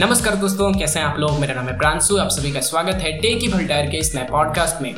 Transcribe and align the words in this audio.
नमस्कार 0.00 0.34
दोस्तों, 0.36 0.72
कैसे 0.72 0.98
हैं 0.98 1.06
आप 1.06 1.18
लोग? 1.18 1.38
मेरा 1.40 1.54
नाम 1.54 1.68
है 1.68 1.76
प्रांशु, 1.78 2.16
आप 2.16 2.28
सभी 2.28 2.52
का 2.52 2.60
स्वागत 2.60 2.94
है 2.94 3.10
टेक 3.18 3.38
की 3.40 3.48
भल्टायर 3.48 3.90
के 3.90 3.96
इस 3.96 4.14
नए 4.14 4.22
पॉडकास्ट 4.24 4.82
में। 4.82 4.94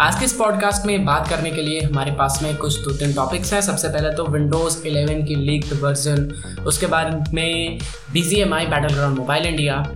आज 0.00 0.18
के 0.18 0.24
इस 0.24 0.32
पॉडकास्ट 0.32 0.86
में 0.86 1.04
बात 1.04 1.28
करने 1.28 1.50
के 1.50 1.62
लिए 1.62 1.80
हमारे 1.80 2.12
पास 2.12 2.38
में 2.42 2.56
कुछ 2.56 2.78
दो 2.78 2.92
तीन 2.92 3.12
टॉपिक्स 3.12 3.52
हैं। 3.52 3.60
सबसे 3.60 3.88
पहले 3.88 4.10
तो 4.10 4.24
विंडोज़ 4.26 4.78
11 4.82 5.22
की 5.26 5.34
लीक्ड 5.34 5.72
वर्जन 5.80 6.24
उसके 6.66 6.86
बाद 6.86 7.32
में 7.34 7.78
B 8.12 8.22
G 8.22 8.40
M 8.40 8.54
I 8.54 8.66
battleground 8.94 9.18
mobile 9.18 9.46
India 9.46 9.94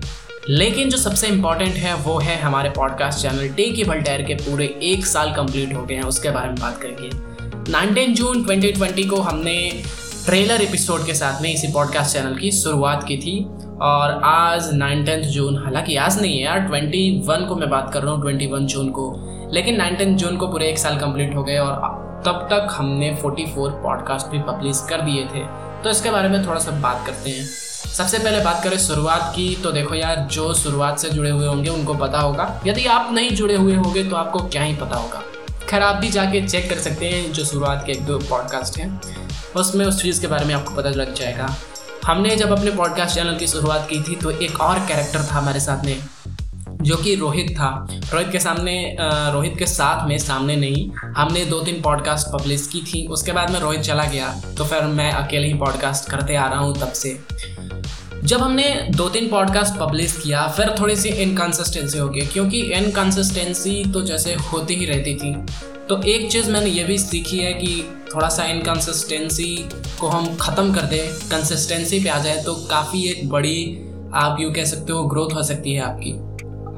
लेकिन 0.49 0.91
जो 0.91 0.99
सबसे 0.99 1.27
इंपॉर्टेंट 1.27 1.75
है, 1.75 1.95
वो 1.95 2.19
है 2.19 2.41
हमारे 2.41 2.71
पॉडकास्ट 2.71 3.23
चैनल 3.23 3.49
टेक 3.49 3.75
की 3.75 3.85
भल्टायर 3.85 4.23
के 4.23 4.35
पूरे 4.35 4.67
एक 4.83 5.07
साल 5.07 5.33
कंप्लीट 5.33 5.75
हो 5.75 5.83
गए 5.83 5.95
हैं, 5.95 6.03
उसके 6.03 6.31
बारे 6.31 6.47
में 6.47 6.61
बात 6.61 6.81
करेंगे। 6.83 7.11
नाइनटीन 7.73 8.15
जून 8.15 8.45
2020 8.45 9.09
को 9.11 9.21
हमने 9.21 9.83
ट्रेलर 10.27 10.63
एपिसोड 10.63 11.07
के 11.07 11.15
साथ 11.15 11.43
में 11.43 11.53
इसी 11.55 11.73
पॉडकास्ट 11.73 12.17
चैनल 12.17 12.39
की 12.39 12.51
शुरुआत 12.53 13.05
की 13.09 13.17
थी। 13.17 13.64
और 13.83 14.21
आज 14.25 14.73
नाइन 14.73 15.05
टेंथ 15.05 15.23
जून, 15.23 15.65
हालाँकि 15.65 15.97
आज 15.97 16.21
नहीं 16.21 16.37
है 16.37 16.43
यार 16.43 16.61
ट्वेंटी 16.61 17.23
वन 17.27 17.47
को 17.47 17.57
मैं 17.57 17.71
बात 17.71 17.93
कर 17.93 18.03
रहा 18.03 18.13
हूँ 18.13 18.23
ट्वेंटी 18.23 18.47
वन 18.47 18.67
जून 18.67 18.89
को। 18.89 19.15
लेकिन 19.53 19.77
नाइन 19.77 19.97
टेंथ 19.97 20.17
जून 20.17 20.37
को 20.37 20.49
पूरे 20.49 20.69
एक 20.69 20.79
साल 20.79 20.99
कंप्लीट 20.99 21.35
हो 21.37 21.45
गए 21.45 21.59
और 21.59 21.75
तब 22.27 22.49
तक 22.51 22.69
हमने 22.73 23.15
फोर्टी 23.15 23.47
फोर 23.47 23.71
पॉडकास्ट 23.71 24.27
भी 24.27 24.39
पब्लिश 24.39 24.87
कर 24.91 25.01
दिए 25.01 25.25
थे। 25.25 25.45
तो 25.83 25.91
इसके 25.91 26.11
बारे 26.11 26.29
में 26.29 26.47
थोड़ा 26.47 26.61
सा 26.61 26.71
बात 26.71 27.07
करते 27.07 27.31
हैं। 27.31 27.45
सबसे 27.93 28.19
पहले 28.19 28.45
बात 28.45 28.65
करें 28.65 28.79
शुरुआत 28.79 29.33
की 29.37 29.57
तो 29.63 29.73
देखो 29.73 29.95
यार, 29.95 30.17
जो 30.17 30.55
शुरुआत 30.55 30.99
से 30.99 31.11
जुड़े 31.11 31.31
हुए 31.31 31.47
होंगे, 31.47 31.71
उनको 31.71 31.95
पता 31.95 32.19
होगा। 32.19 32.61
यदि 32.67 32.87
आप 32.87 33.13
नहीं 33.13 33.31
जुड़े 33.31 33.57
हुए 33.57 33.75
होंगे 33.75 34.05
तो 34.05 34.17
आपको 34.17 34.39
क्या 34.39 34.63
ही 34.63 34.75
पता 34.75 34.97
होगा। 34.97 35.23
खैर, 35.69 35.83
आप 35.83 35.97
भी 35.97 36.09
जाके 36.09 36.47
चेक 36.47 36.71
कर 36.71 36.77
सकते 36.77 37.07
हैं 37.07 37.33
जो 37.33 37.45
शुरुआत 37.45 37.83
के 37.87 37.93
एक 37.93 38.07
दो 38.07 38.19
पॉडकास्ट 38.19 38.79
हैं। 38.79 39.01
उसमें 39.57 39.87
उस 39.87 40.03
चीज़ 40.03 40.21
के 40.21 40.27
बारे 40.27 40.45
में 40.45 40.55
आपको 40.55 40.75
पता 40.75 40.89
लग 40.89 41.15
जाएगा। 41.15 41.55
हमने 42.05 42.35
जब 42.37 42.51
अपने 42.53 42.71
पॉडकास्ट 42.71 43.15
चैनल 43.15 43.37
की 43.39 43.47
शुरुआत 43.47 43.87
की 43.91 44.01
थी 44.03 44.15
तो 44.17 44.31
एक 44.33 44.61
और 44.61 44.79
कैरेक्टर 44.79 45.23
था 45.23 45.35
हमारे 45.35 45.61
साथ 45.61 45.85
में, 45.85 45.97
जो 46.83 46.97
कि 46.97 47.15
रोहित 47.17 47.51
था। 47.51 47.69
रोहित 47.91 48.29
के 48.33 48.39
सामने 48.41 48.75
रोहित 49.01 49.55
के 49.59 49.67
साथ 49.67 50.07
में 50.09 50.17
सामने 50.19 50.57
नहीं, 50.57 50.91
हमने 51.17 51.45
दो 51.47 51.63
तीन 51.63 51.81
पॉडकास्ट 51.83 52.29
पब्लिश 52.33 52.67
की 52.73 52.83
थी। 52.83 53.07
उसके 53.09 53.33
बाद 53.33 53.51
में 53.51 53.59
रोहित 53.61 53.81
चला 53.81 54.05
गया 54.07 54.29
तो 54.59 54.65
फिर 54.65 54.83
मैं 54.91 55.11
अकेले 55.13 55.47
ही 55.47 55.55
पॉडकास्ट 55.55 56.11
करते 56.11 56.37
आ 56.37 56.47
रहा 56.47 56.61
हूँ 56.61 56.79
तब 56.81 56.93
से। 56.95 57.19
जब 58.23 58.41
हमने 58.41 58.69
दो 58.91 59.09
तीन 59.09 59.29
पॉडकास्ट 59.31 59.79
पब्लिश 59.79 60.17
किया, 60.17 60.47
फिर 60.49 60.75
थोड़ी 60.81 60.97
सी 60.97 61.09
इनकन्सिस्टेंसी 61.09 61.99
हो 61.99 62.09
गई, 62.09 62.27
क्योंकि 62.27 62.61
इनकन्सिस्टेंसी 62.73 63.85
तो 63.93 64.03
जैसे 64.03 64.35
होती 64.45 64.75
ही 64.75 64.87
रहती 64.87 65.15
थी। 65.15 65.35
तो 65.89 66.03
एक 66.05 66.31
चीज़ 66.33 66.51
मैंने 66.51 66.67
ये 66.69 66.85
भी 66.85 66.99
सीखी 67.01 67.39
है 67.39 67.53
कि 67.55 67.83
थोड़ा 68.15 68.29
सा 68.29 68.45
इनकन्सिस्टेंसी 68.45 69.55
को 70.01 70.09
हम 70.09 70.37
ख़त्म 70.37 70.75
कर 70.75 70.83
दें 70.83 71.13
कंसिस्टेंसी 71.31 72.01
पे 72.01 72.09
आ 72.09 72.19
जाए 72.19 72.43
तो 72.43 72.55
काफ़ी 72.71 73.05
एक 73.11 73.29
बड़ी, 73.31 73.91
आप 74.15 74.37
यूँ 74.41 74.53
कह 74.53 74.65
सकते 74.65 74.93
हो 74.93 75.05
ग्रोथ 75.05 75.35
हो 75.35 75.43
सकती 75.43 75.73
है 75.75 75.83
आपकी। 75.83 76.13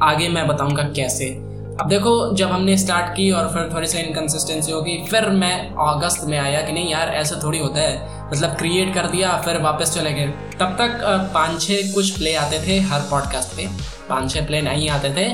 आगे 0.05 0.29
मैं 0.29 0.47
बताऊँगा 0.49 0.83
कैसे। 0.97 1.35
अब 1.81 1.89
देखो, 1.89 2.35
जब 2.37 2.51
हमने 2.51 2.77
स्टार्ट 2.79 3.17
की 3.17 3.31
और 3.31 3.49
फिर 3.49 3.69
थोड़ी 3.75 3.87
सी 3.87 3.99
इनकन्सिस्टेंसी 3.99 4.73
होगी 4.73 4.97
फिर 5.11 5.29
मैं 5.31 5.55
अगस्त 5.87 6.25
में 6.25 6.39
आया 6.39 6.61
कि 6.61 6.73
नहीं 6.73 6.91
यार, 6.91 7.09
ऐसा 7.09 7.41
थोड़ी 7.43 7.59
होता 7.59 7.81
है। 7.81 8.31
मतलब 8.31 8.57
क्रिएट 8.57 8.95
कर 8.95 9.07
दिया, 9.07 9.37
फिर 9.45 9.61
वापस 9.63 9.95
चले 9.95 10.13
गए। 10.13 10.27
तब 10.61 10.77
तक 10.81 11.01
पाँच 11.35 11.61
छः 11.63 11.93
कुछ 11.95 12.11
प्ले 12.11 12.35
आते 12.35 12.67
थे 12.67 12.79
हर 12.83 13.01
पॉडकास्ट 13.01 13.57
पे। 13.57 13.67
पाँच 14.09 14.31
छः 14.33 14.47
प्ले 14.47 14.61
नहीं 14.63 14.89
आते 14.91 15.11
थे। 15.15 15.27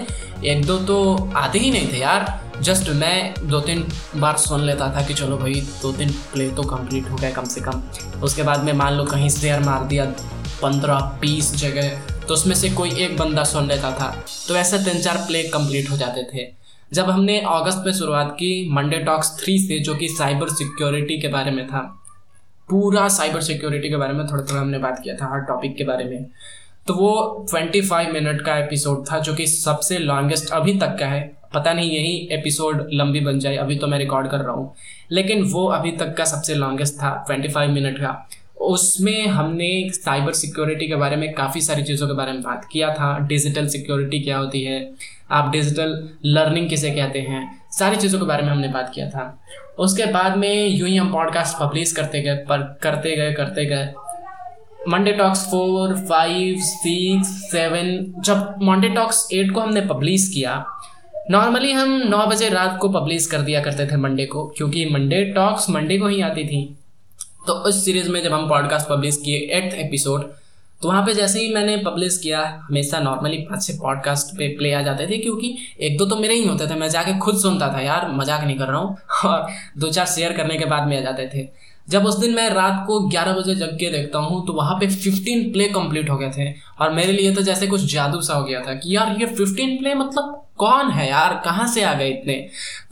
एक 0.50 0.64
दो 0.66 0.76
तो 0.78 1.30
आते 1.36 1.58
ही 1.58 1.70
नहीं 1.70 1.92
थे 1.92 1.98
यार। 1.98 2.40
जस्ट 2.62 2.88
मैं 2.88 3.34
दो 3.48 3.60
तीन 3.60 3.84
बार 4.16 4.36
सुन 4.36 4.60
लेता 4.60 4.88
था 4.96 5.02
कि 5.06 5.14
चलो 5.14 5.36
भाई, 5.38 5.54
दो 5.54 5.92
तीन 5.92 6.10
प्ले 6.12 6.48
तो 6.50 6.62
कंप्लीट 6.62 7.10
हो 7.10 7.16
गए 7.16 7.32
कम 7.32 7.44
से 7.44 7.60
कम। 7.60 7.82
उसके 8.22 8.42
बाद 8.42 8.64
में 8.64 8.72
मान 8.72 8.94
लो 8.94 9.04
कहीं 9.04 9.28
शेयर 9.28 9.60
मार 9.60 9.84
दिया, 9.84 10.04
पंद्रह, 10.62 11.00
बीस 11.20 11.54
जगह 11.54 12.00
तो 12.28 12.34
उसमें 12.34 12.54
से 12.54 12.70
कोई 12.70 12.90
एक 12.90 13.16
बंदा 13.18 13.44
सुन 13.44 13.68
लेता 13.68 13.90
था। 13.90 14.24
तो 14.48 14.56
ऐसे 14.56 14.78
तीन 14.78 15.02
चार 15.02 15.16
प्ले 15.16 15.42
कंप्लीट 15.42 15.90
हो 15.90 15.96
जाते 15.96 16.22
थे। 16.22 16.52
जब 16.92 17.10
हमने 17.10 17.40
अगस्त 17.40 17.82
में 17.86 17.92
शुरुआत 17.92 18.32
की 18.32 18.68
मंडे 18.72 18.98
टॉक्स 18.98 19.38
थ्री 19.44 19.58
से, 19.58 19.78
जो 19.78 19.94
कि 19.94 20.08
साइबर 20.08 20.48
सिक्योरिटी 20.48 21.20
के 21.20 21.28
बारे 21.28 21.50
में 21.50 21.66
था, 21.66 22.02
पूरा 22.70 23.08
साइबर 23.08 23.40
सिक्योरिटी 23.40 23.88
के 23.88 23.96
बारे 23.96 24.12
में 24.12 24.26
थोड़ा 24.26 24.42
थोड़ा 24.42 24.60
हमने 24.60 24.78
बात 24.78 25.00
किया 25.04 25.14
था, 25.14 25.32
हर 25.32 25.40
टॉपिक 25.40 25.76
के 25.76 25.84
बारे 25.84 26.04
में। 26.04 26.26
तो 26.86 26.94
वो 26.94 27.46
25 27.52 28.08
मिनट 28.12 28.42
का 28.42 28.56
एपिसोड 28.56 29.04
था, 29.12 29.18
जो 29.18 29.34
कि 29.34 29.46
सबसे 29.46 29.98
लॉन्गेस्ट 29.98 30.50
अभी 30.50 30.78
तक 30.78 30.96
का 31.00 31.06
है। 31.06 31.41
पता 31.54 31.72
नहीं, 31.72 31.90
यही 31.90 32.28
एपिसोड 32.32 32.90
लंबी 32.92 33.20
बन 33.20 33.38
जाए, 33.38 33.56
अभी 33.56 33.76
तो 33.76 33.86
मैं 33.86 33.98
रिकॉर्ड 33.98 34.28
कर 34.28 34.38
रहा 34.38 34.52
हूँ। 34.52 34.74
लेकिन 35.12 35.42
वो 35.42 35.66
अभी 35.66 35.92
तक 35.92 36.14
का 36.14 36.24
सबसे 36.24 36.54
लॉन्गेस्ट 36.54 36.94
था 36.94 37.24
ट्वेंटी 37.26 37.48
फाइव 37.48 37.70
मिनट 37.70 37.98
का। 37.98 38.28
उसमें 38.60 39.26
हमने 39.26 39.90
साइबर 39.90 40.32
सिक्योरिटी 40.32 40.88
के 40.88 40.94
बारे 40.94 41.16
में 41.16 41.32
काफ़ी 41.32 41.60
सारी 41.60 41.82
चीज़ों 41.82 42.08
के 42.08 42.14
बारे 42.14 42.32
में 42.32 42.42
बात 42.42 42.68
किया 42.72 42.94
था। 42.94 43.18
डिजिटल 43.18 43.66
सिक्योरिटी 43.66 44.20
क्या 44.20 44.38
होती 44.38 44.64
है? 44.64 44.92
आप 45.30 45.50
डिजिटल 45.50 46.08
लर्निंग 46.24 46.68
किसे 46.68 46.90
कहते 46.90 47.18
हैं? 47.18 47.62
सारी 47.70 47.96
चीज़ों 47.96 48.18
के 48.18 48.24
बारे 48.24 48.42
में 48.42 48.50
हमने 48.50 48.68
बात 48.68 48.92
किया 48.94 49.10
था। 49.10 49.42
उसके 49.78 50.06
बाद 50.06 50.36
में 50.36 50.68
यूँ 50.68 50.88
ही 50.88 50.96
हम 50.96 51.12
पॉडकास्ट 51.12 51.58
पब्लिश 51.58 51.92
करते 51.92 52.22
गए, 52.22 52.34
पर 52.34 52.78
करते 52.82 53.16
गए 53.16 53.32
करते 53.32 53.64
गए। 53.64 53.92
Monday 54.88 55.12
talks 55.12 55.44
four 55.46 55.96
five 55.96 56.56
six 56.58 57.28
seven 57.28 58.14
जब 58.24 58.54
मंडे 58.62 58.88
टॉक्स 58.88 59.28
एट 59.32 59.52
को 59.52 59.60
हमने 59.60 59.80
पब्लिश 59.80 60.30
किया 60.34 60.66
नॉर्मली 61.32 61.72
हम 61.72 61.90
नौ 62.08 62.26
बजे 62.26 62.48
रात 62.48 62.78
को 62.80 62.88
पब्लिश 62.88 63.26
कर 63.26 63.40
दिया 63.40 63.60
करते 63.60 63.86
थे 63.86 63.96
मंडे 63.96 64.24
को, 64.26 64.46
क्योंकि 64.56 64.84
मंडे 64.84 65.24
टॉक्स 65.24 65.70
मंडे 65.70 65.98
को 65.98 66.06
ही 66.06 66.20
आती 66.20 66.44
थी। 66.44 66.76
तो 67.46 67.52
उस 67.52 67.84
सीरीज़ 67.84 68.08
में 68.08 68.22
जब 68.22 68.32
हम 68.32 68.48
पॉडकास्ट 68.48 68.88
पब्लिश 68.88 69.16
किए 69.16 69.36
एट्थ 69.36 69.74
एपिसोड 69.76 70.30
तो 70.82 70.88
वहाँ 70.88 71.02
पे 71.06 71.14
जैसे 71.14 71.40
ही 71.40 71.54
मैंने 71.54 71.76
पब्लिश 71.76 72.18
किया, 72.18 72.40
हमेशा 72.62 72.98
नॉर्मली 73.00 73.36
पाँच 73.38 73.66
छः 73.66 73.78
पॉडकास्ट 73.78 74.36
पे 74.36 74.48
प्ले 74.48 74.72
आ 74.72 74.82
जाते 74.82 75.06
थे, 75.06 75.18
क्योंकि 75.18 75.54
एक 75.80 75.96
दो 75.98 76.06
तो 76.06 76.16
मेरे 76.16 76.34
ही 76.34 76.46
होते 76.46 76.66
थे, 76.66 76.74
मैं 76.74 76.88
जाके 76.88 77.18
खुद 77.18 77.38
सुनता 77.38 77.72
था, 77.72 77.80
यार, 77.80 78.10
मज़ाक 78.12 78.44
नहीं 78.44 78.58
कर 78.58 78.66
रहा 78.66 78.80
हूँ। 78.80 78.96
और 79.24 79.46
दो 79.78 79.90
चार 79.90 80.06
शेयर 80.06 80.32
करने 80.32 80.58
के 80.58 80.64
बाद 80.64 80.88
में 80.88 80.96
आ 80.98 81.00
जाते 81.00 81.28
थे। 81.34 81.48
जब 81.88 82.06
उस 82.06 82.18
दिन 82.18 82.34
मैं 82.34 82.48
रात 82.50 82.84
को 82.86 83.00
11 83.08 83.32
बजे 83.32 83.54
जग 83.54 83.76
के 83.80 83.90
देखता 83.90 84.18
हूँ 84.18 84.46
तो 84.46 84.52
वहाँ 84.52 84.74
पे 84.80 84.86
15 84.86 85.52
प्ले 85.52 85.68
कंप्लीट 85.68 86.10
हो 86.10 86.18
गए 86.18 86.30
थे। 86.30 86.52
और 86.80 86.92
मेरे 86.92 87.12
लिए 87.12 87.34
तो 87.34 87.42
जैसे 87.42 87.66
कुछ 87.66 87.92
जादू 87.92 88.20
सा 88.20 88.34
हो 88.34 88.44
गया 88.44 88.60
था 88.60 88.74
कि 88.74 88.96
यार, 88.96 89.16
ये 89.20 89.26
15 89.26 89.78
प्ले 89.78 89.94
मतलब 89.94 90.41
कौन 90.62 90.90
है 90.90 91.08
यार? 91.08 91.34
कहाँ 91.44 91.66
से 91.68 91.82
आ 91.82 91.92
गए 91.94 92.08
इतने? 92.10 92.34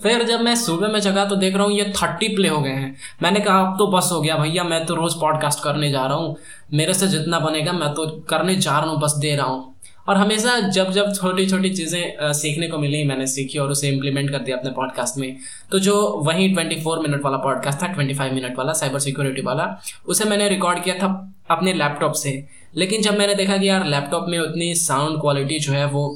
फिर 0.02 0.22
जब 0.24 0.40
मैं 0.40 0.54
सुबह 0.56 0.88
में 0.88 1.00
जगा 1.00 1.24
तो 1.24 1.36
देख 1.36 1.56
रहा 1.56 1.64
हूँ 1.64 1.72
ये 1.72 1.92
थर्टी 1.96 2.28
प्ले 2.36 2.48
हो 2.48 2.60
गए 2.60 2.70
हैं। 2.70 2.94
मैंने 3.22 3.40
कहा, 3.40 3.58
अब 3.60 3.76
तो 3.78 3.86
बस 3.88 4.08
हो 4.12 4.20
गया 4.20 4.36
भैया, 4.36 4.64
मैं 4.64 4.84
तो 4.86 4.94
रोज़ 4.94 5.18
पॉडकास्ट 5.20 5.62
करने 5.64 5.90
जा 5.90 6.06
रहा 6.06 6.16
हूँ। 6.16 6.36
मेरे 6.74 6.94
से 6.94 7.08
जितना 7.08 7.38
बनेगा 7.40 7.72
मैं 7.72 7.92
तो 7.94 8.06
करने 8.30 8.54
जा 8.56 8.78
रहा 8.78 8.90
हूँ, 8.90 9.00
बस 9.00 9.14
दे 9.18 9.34
रहा 9.36 9.46
हूँ। 9.46 9.68
और 10.08 10.16
हमेशा 10.16 10.58
जब 10.68 10.90
जब 10.92 11.12
छोटी 11.14 11.46
छोटी 11.46 11.70
चीज़ें 11.70 12.32
सीखने 12.34 12.68
को 12.68 12.78
मिली, 12.78 13.02
मैंने 13.04 13.26
सीखी 13.26 13.58
और 13.58 13.70
उसे 13.70 13.88
इम्प्लीमेंट 13.88 14.30
कर 14.30 14.38
दिया 14.38 14.56
अपने 14.56 14.70
पॉडकास्ट 14.70 15.18
में 15.18 15.36
तो 15.72 15.78
जो 15.78 15.96
वही 16.26 16.48
ट्वेंटी 16.48 16.80
फोर 16.82 16.98
मिनट 16.98 17.24
वाला 17.24 17.36
पॉडकास्ट 17.36 17.82
था 17.82 17.86
ट्वेंटी 17.86 18.14
फाइव 18.14 18.34
मिनट 18.34 18.58
वाला 18.58 18.72
साइबर 18.72 18.98
सिक्योरिटी 18.98 19.42
वाला, 19.42 19.66
उसे 20.06 20.24
मैंने 20.24 20.48
रिकॉर्ड 20.48 20.82
किया 20.84 20.94
था 20.94 21.06
अपने 21.50 21.72
लैपटॉप 21.74 22.12
से। 22.14 22.32
लेकिन 22.76 23.02
जब 23.02 23.18
मैंने 23.18 23.34
देखा 23.34 23.56
कि 23.56 23.68
यार 23.68 23.86
लैपटॉप 23.86 24.26
में 24.28 24.38
उतनी 24.38 24.74
साउंड 24.76 25.20
क्वालिटी 25.20 25.58
जो 25.58 25.72
है 25.72 25.84
वो 25.86 26.08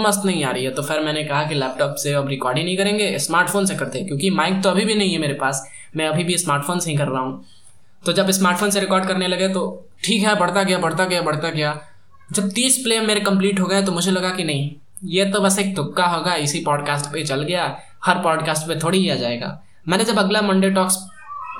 मस्त 0.00 0.24
नहीं 0.24 0.44
आ 0.44 0.50
रही 0.50 0.64
है। 0.64 0.70
तो 0.70 0.82
फिर 0.82 1.00
मैंने 1.00 1.24
कहा 1.24 1.42
कि 1.44 1.54
लैपटॉप 1.54 1.94
से 1.94 2.12
अब 2.12 2.28
रिकॉर्ड 2.28 2.58
ही 2.58 2.64
नहीं 2.64 2.76
करेंगे 2.76 3.18
स्मार्टफ़ोन 3.18 3.66
से 3.66 3.74
करते 3.74 3.98
हैं। 3.98 4.06
क्योंकि 4.06 4.30
माइक 4.30 4.62
तो 4.62 4.70
अभी 4.70 4.84
भी 4.84 4.94
नहीं 4.94 5.12
है 5.12 5.18
मेरे 5.18 5.34
पास। 5.34 5.64
मैं 5.96 6.08
अभी 6.08 6.24
भी 6.24 6.38
स्मार्टफ़ोन 6.38 6.80
से 6.80 6.90
ही 6.90 6.96
कर 6.96 7.08
रहा 7.08 7.22
हूँ। 7.22 7.44
तो 8.06 8.12
जब 8.12 8.30
स्मार्टफ़ोन 8.30 8.70
से 8.70 8.80
रिकॉर्ड 8.80 9.06
करने 9.06 9.28
लगे 9.28 9.48
तो 9.48 9.62
ठीक 10.04 10.22
है, 10.22 10.34
बढ़ता 10.34 10.62
गया 10.62 10.78
बढ़ता 10.78 11.04
गया 11.04 11.22
बढ़ता 11.22 11.50
गया। 11.50 11.78
जब 12.32 12.50
तीस 12.50 12.76
प्ले 12.78 13.00
मेरे 13.00 13.20
कंप्लीट 13.20 13.60
हो 13.60 13.66
गए 13.66 13.82
तो 13.82 13.92
मुझे 13.92 14.10
लगा 14.10 14.30
कि 14.30 14.44
नहीं, 14.44 14.70
ये 15.04 15.24
तो 15.24 15.40
बस 15.40 15.58
एक 15.58 15.74
तुक्का 15.76 16.06
होगा, 16.06 16.34
इसी 16.34 16.60
पॉडकास्ट 16.60 17.12
पे 17.12 17.24
चल 17.24 17.42
गया। 17.42 17.76
हर 18.04 18.22
पॉडकास्ट 18.22 18.66
पे 18.68 18.76
थोड़ी 18.76 18.98
ही 18.98 19.08
आ 19.10 19.14
जाएगा। 19.14 19.60
मैंने 19.88 20.04
जब 20.04 20.18
अगला 20.18 20.42
मंडे 20.42 20.70
टॉक्स 20.70 20.96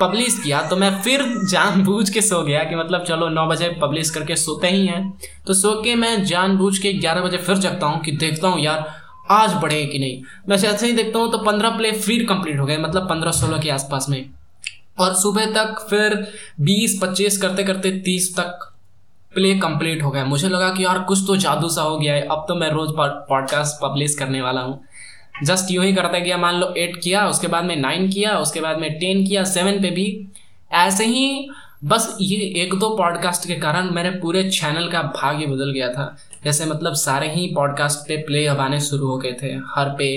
पब्लिश 0.01 0.39
किया 0.39 0.61
तो 0.63 0.77
मैं 0.77 0.91
फिर 1.03 1.23
जानबूझ 1.51 2.09
के 2.11 2.21
सो 2.21 2.43
गया 2.43 2.63
कि 2.65 2.77
मतलब 2.77 3.05
चलो 3.05 3.29
नौ 3.29 3.47
बजे 3.47 3.69
पब्लिश 3.83 4.11
करके 4.11 4.37
सोते 4.37 4.69
ही 4.69 4.87
हैं। 4.87 5.03
तो 5.47 5.55
सो 5.55 5.73
के 5.83 5.95
मैं 5.95 6.25
जानबूझ 6.25 6.77
के 6.79 6.93
ग्यारह 6.93 7.21
बजे 7.21 7.37
फिर 7.39 7.57
जगता 7.59 7.87
हूँ 7.87 8.01
कि 8.01 8.13
देखता 8.13 8.49
हूँ 8.49 8.61
यार, 8.61 8.87
आज 9.31 9.55
बढ़े 9.55 9.85
कि 9.87 9.99
नहीं। 9.99 10.23
मैं 10.49 10.57
ऐसे 10.59 10.87
ही 10.87 10.93
देखता 10.93 11.19
हूँ 11.19 11.31
तो 11.33 11.39
पंद्रह 11.39 11.77
प्ले 11.77 11.93
फिर 11.93 12.25
कंप्लीट 12.29 12.59
हो 12.61 12.67
गए 12.67 12.77
मतलब 12.79 13.09
पंद्रह 13.09 13.31
सोलह 13.33 13.59
के 13.59 13.71
आसपास 13.71 14.07
में। 14.09 14.25
और 14.99 15.15
सुबह 15.15 15.47
तक 15.47 15.87
फिर 15.91 16.15
बीस, 16.61 16.99
पच्चीस 17.03 17.41
करते 17.43 17.65
करते 17.65 17.91
तीस 18.01 18.35
तक 18.37 18.67
प्ले 19.35 19.55
कंप्लीट 19.55 20.03
हो 20.03 20.11
गया। 20.11 20.25
मुझे 20.25 20.49
लगा 20.49 20.69
कि 20.71 20.85
यार 20.85 20.99
कुछ 21.01 21.19
तो 21.27 21.37
जादू 21.37 21.69
सा 21.69 21.83
हो 21.83 21.99
गया 21.99 22.15
है, 22.15 22.23
अब 22.23 22.45
तो 22.49 22.55
मैं 22.55 22.71
रोज़ 22.71 22.91
पॉडकास्ट 23.29 23.83
पब्लिश 23.83 24.15
करने 24.15 24.41
वाला 24.41 24.61
हूँ। 24.61 24.81
जस्ट 25.45 25.71
यूँ 25.71 25.85
ही 25.85 25.93
करता 25.93 26.19
गया 26.19 26.37
मान 26.39 26.55
लो 26.55 26.73
एट 26.79 26.97
किया, 27.03 27.27
उसके 27.29 27.47
बाद 27.47 27.65
में 27.65 27.77
नाइन 27.77 28.11
किया, 28.11 28.37
उसके 28.39 28.61
बाद 28.61 28.79
में 28.79 28.93
टेन 28.99 29.27
किया, 29.27 29.45
सेवन 29.45 29.81
पे 29.83 29.91
भी। 29.91 30.07
ऐसे 30.73 31.05
ही 31.07 31.49
बस 31.85 32.17
ये 32.21 32.37
एक 32.63 32.75
दो 32.75 32.89
पॉडकास्ट 32.97 33.47
के 33.49 33.55
कारण 33.55 33.91
मेरे 33.91 34.11
पूरे 34.21 34.43
चैनल 34.51 34.89
का 34.89 35.03
भाग्य 35.03 35.47
बदल 35.47 35.71
गया 35.73 35.89
था। 35.89 36.17
जैसे 36.45 36.65
मतलब 36.65 36.95
सारे 36.95 37.31
ही 37.31 37.47
पॉडकास्ट 37.55 38.07
पे 38.09 38.17
प्ले 38.17 38.47
आने 38.47 38.81
शुरू 38.81 39.07
हो 39.07 39.17
गए 39.19 39.33
थे। 39.43 39.53
हर 39.69 39.95
पे 39.99 40.11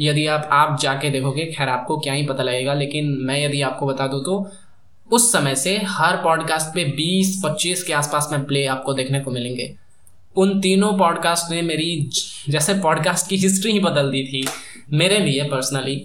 यदि 0.00 0.26
आप 0.26 0.48
आप 0.52 0.78
जाके 0.80 1.10
देखोगे, 1.10 1.44
खैर 1.46 1.68
आपको 1.68 1.98
क्या 1.98 2.12
ही 2.14 2.26
पता 2.26 2.42
लगेगा, 2.42 2.74
लेकिन 2.74 3.10
मैं 3.20 3.44
यदि 3.44 3.62
आपको 3.62 3.86
बता 3.86 4.06
दूँ 4.06 4.24
तो 4.24 4.50
उस 5.10 5.32
समय 5.32 5.54
से 5.54 5.76
हर 5.88 6.16
पॉडकास्ट 6.16 6.74
पे 6.74 6.84
20-25 6.96 7.82
के 7.82 7.92
आसपास 7.92 8.28
में 8.32 8.44
प्ले 8.44 8.64
आपको 8.66 8.92
देखने 8.92 9.20
को 9.20 9.30
मिलेंगे। 9.30 9.74
उन 10.36 10.60
तीनों 10.60 10.92
पॉडकास्ट 10.98 11.50
ने 11.50 11.62
मेरी 11.62 12.10
जैसे 12.48 12.74
पॉडकास्ट 12.74 13.28
की 13.28 13.36
हिस्ट्री 13.36 13.72
ही 13.72 13.80
बदल 13.80 14.10
दी 14.10 14.22
थी। 14.24 14.46
मेरे 14.92 15.18
लिए 15.18 15.44
personally 15.44 16.04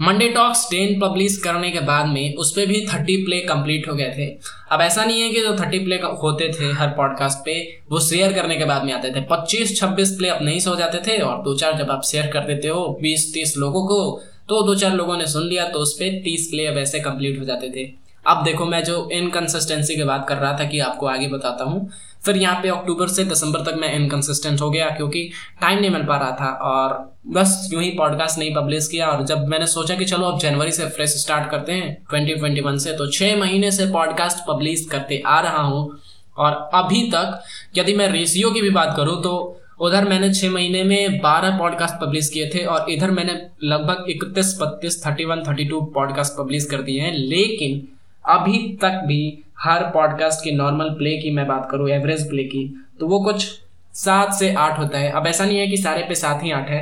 Monday 0.00 0.28
talks 0.28 0.64
ten 0.70 0.98
publish 1.00 1.36
करने 1.36 1.70
के 1.70 1.80
बाद 1.80 2.06
में 2.06 2.34
उस 2.34 2.50
पर 2.52 2.66
भी 2.66 2.80
थर्टी 2.86 3.16
प्ले 3.24 3.38
कंप्लीट 3.40 3.88
हो 3.88 3.94
गए 3.94 4.12
थे। 4.16 4.26
अब 4.72 4.80
ऐसा 4.80 5.04
नहीं 5.04 5.20
है 5.22 5.28
कि 5.28 5.40
जो 5.40 5.54
थर्टी 5.56 5.78
प्ले 5.78 5.96
होते 6.22 6.48
थे 6.50 6.70
हर 6.72 6.88
पॉडकास्ट 6.88 7.44
पे, 7.44 7.56
वो 7.90 8.00
शेयर 8.00 8.32
करने 8.32 8.56
के 8.56 8.64
बाद 8.64 8.84
में 8.84 8.92
आते 8.92 9.10
थे। 9.10 9.20
पच्चीस, 9.30 9.78
छब्बीस 9.80 10.10
प्ले 10.10 10.28
अब 10.28 10.42
नहीं 10.42 10.60
सो 10.60 10.76
जाते 10.76 10.98
थे 11.06 11.18
और 11.18 11.42
दो 11.42 11.54
चार 11.54 11.76
जब 11.78 11.90
आप 11.90 12.02
शेयर 12.04 12.26
कर 12.26 12.46
देते 12.46 12.68
हो 12.68 12.86
बीस, 13.02 13.32
तीस 13.34 13.56
लोगों 13.56 13.86
को 13.86 14.20
तो 14.48 14.62
दो 14.66 14.74
चार 14.74 14.94
लोगों 14.94 15.16
ने 15.16 15.26
सुन 15.26 15.42
लिया 15.42 15.68
तो 15.68 15.78
उस 15.78 15.92
पर 15.94 16.20
तीस 16.24 16.48
प्ले 16.50 16.66
अब 16.66 16.78
ऐसे 16.78 17.00
कंप्लीट 17.00 17.38
हो 17.40 17.44
जाते 17.44 17.70
थे। 17.70 17.90
अब 18.26 18.42
देखो 18.44 18.64
मैं 18.66 18.82
जो 18.84 19.08
इनकन्सिस्टेंसी 19.12 19.96
की 19.96 20.04
बात 20.04 20.26
कर 20.28 20.36
रहा 20.36 20.58
था 20.58 20.64
कि 20.64 20.78
आपको 20.80 21.06
आगे 21.06 21.28
बताता 21.28 21.64
हूँ। 21.64 21.88
फिर 22.24 22.36
यहाँ 22.36 22.60
पे 22.62 22.68
अक्टूबर 22.68 23.08
से 23.08 23.24
दिसंबर 23.24 23.60
तक 23.60 23.78
मैं 23.80 23.94
इनकन्सिस्टेंट 23.94 24.60
हो 24.60 24.70
गया 24.70 24.88
क्योंकि 24.90 25.30
टाइम 25.60 25.78
नहीं 25.78 25.90
मिल 25.90 26.02
पा 26.02 26.16
रहा 26.16 26.30
था 26.30 26.52
और 26.62 27.12
बस 27.26 27.70
यूँ 27.72 27.82
ही 27.82 27.90
पॉडकास्ट 27.90 28.38
नहीं 28.38 28.54
पब्लिश 28.54 28.88
किया 28.88 29.06
और 29.06 29.24
जब 29.24 29.46
मैंने 29.46 29.66
सोचा 29.66 29.94
कि 29.94 30.04
चलो 30.04 30.26
अब 30.26 30.38
जनवरी 30.38 30.72
से 30.72 30.88
फ्रेश 30.88 31.10
स्टार्ट 31.10 31.50
करते 31.50 31.72
हैं 31.72 31.94
ट्वेंटी 32.10 32.34
ट्वेंटी 32.34 32.60
वन 32.60 32.78
से 32.78 32.92
तो 32.92 33.06
छः 33.10 33.36
महीने 33.36 33.70
से 33.70 33.86
पॉडकास्ट 33.86 34.38
पब्लिश 34.48 34.86
करते 34.90 35.22
आ 35.26 35.40
रहा 35.40 35.62
हूँ। 35.62 35.98
और 36.36 36.52
अभी 36.74 37.02
तक 37.10 37.42
यदि 37.76 37.94
मैं 37.94 38.08
रेशियो 38.08 38.50
की 38.50 38.62
भी 38.62 38.70
बात 38.70 38.96
करूँ 38.96 39.22
तो 39.22 39.58
उधर 39.80 40.04
मैंने 40.04 40.34
छः 40.34 40.50
महीने 40.50 40.82
में 40.84 41.18
बारह 41.18 41.58
पॉडकास्ट 41.58 41.94
पब्लिश 41.94 42.28
किए 42.28 42.50
थे 42.54 42.64
और 42.64 42.90
इधर 42.90 43.10
मैंने 43.10 43.32
लगभग 43.64 44.04
इकतीस, 44.08 44.58
बत्तीस 44.62 45.06
thirty 45.06 45.24
one 45.24 45.42
thirty 45.42 45.64
two 45.64 45.80
podcast 45.80 46.32
publish 46.38 46.64
कर 46.64 46.82
दिए 46.82 47.00
हैं। 47.00 47.12
लेकिन 47.14 47.88
अभी 48.24 48.58
तक 48.82 49.02
भी 49.06 49.42
हर 49.58 49.82
पॉडकास्ट 49.84 50.44
की 50.44 50.50
नॉर्मल 50.50 50.90
प्ले 50.90 51.16
की 51.18 51.30
मैं 51.30 51.46
बात 51.46 51.68
करूँ 51.70 51.88
एवरेज 51.90 52.28
प्ले 52.30 52.44
की 52.44 52.64
तो 53.00 53.06
वो 53.06 53.20
कुछ 53.20 53.46
सात 53.94 54.32
से 54.34 54.52
आठ 54.54 54.78
होता 54.78 54.98
है। 54.98 55.10
अब 55.10 55.26
ऐसा 55.26 55.44
नहीं 55.44 55.58
है 55.58 55.66
कि 55.66 55.76
सारे 55.76 56.02
पे 56.02 56.14
सात 56.14 56.42
ही 56.42 56.50
आठ 56.50 56.68
है। 56.70 56.80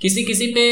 किसी 0.00 0.24
किसी 0.24 0.46
पे 0.46 0.64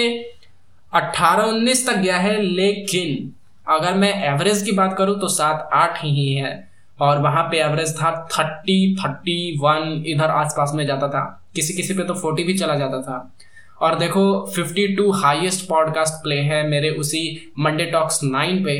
अट्ठारह 0.92 1.42
उन्नीस 1.42 1.86
तक 1.88 1.96
गया 1.96 2.16
है, 2.16 2.40
लेकिन 2.42 3.32
अगर 3.68 3.94
मैं 3.94 4.12
एवरेज 4.24 4.62
की 4.62 4.72
बात 4.72 4.96
करूँ 4.98 5.18
तो 5.20 5.28
सात 5.28 5.68
आठ 5.72 6.02
ही 6.04 6.34
है 6.34 6.68
और 7.00 7.18
वहाँ 7.18 7.42
पे 7.44 7.60
एवरेज 7.60 7.94
था 7.96 8.10
थर्टी 8.32 8.96
थर्टी 8.96 9.58
वन 9.58 10.04
इधर 10.06 10.30
आसपास 10.30 10.72
में 10.74 10.86
जाता 10.86 11.08
था। 11.08 11.24
किसी 11.54 11.74
किसी 11.74 11.94
पे 11.94 12.04
तो 12.04 12.14
फोर्टी 12.14 12.44
भी 12.44 12.58
चला 12.58 12.74
जाता 12.74 13.00
था। 13.02 13.32
और 13.80 13.98
देखो 13.98 14.46
fifty 14.46 14.86
two 14.96 15.10
highest 15.12 15.68
podcast 15.68 16.22
play 16.22 16.40
है 16.40 16.66
मेरे 16.68 16.90
उसी 16.90 17.52
मंडे 17.58 17.84
टॉक्स 17.84 18.20
नाइन 18.24 18.64
पे। 18.64 18.78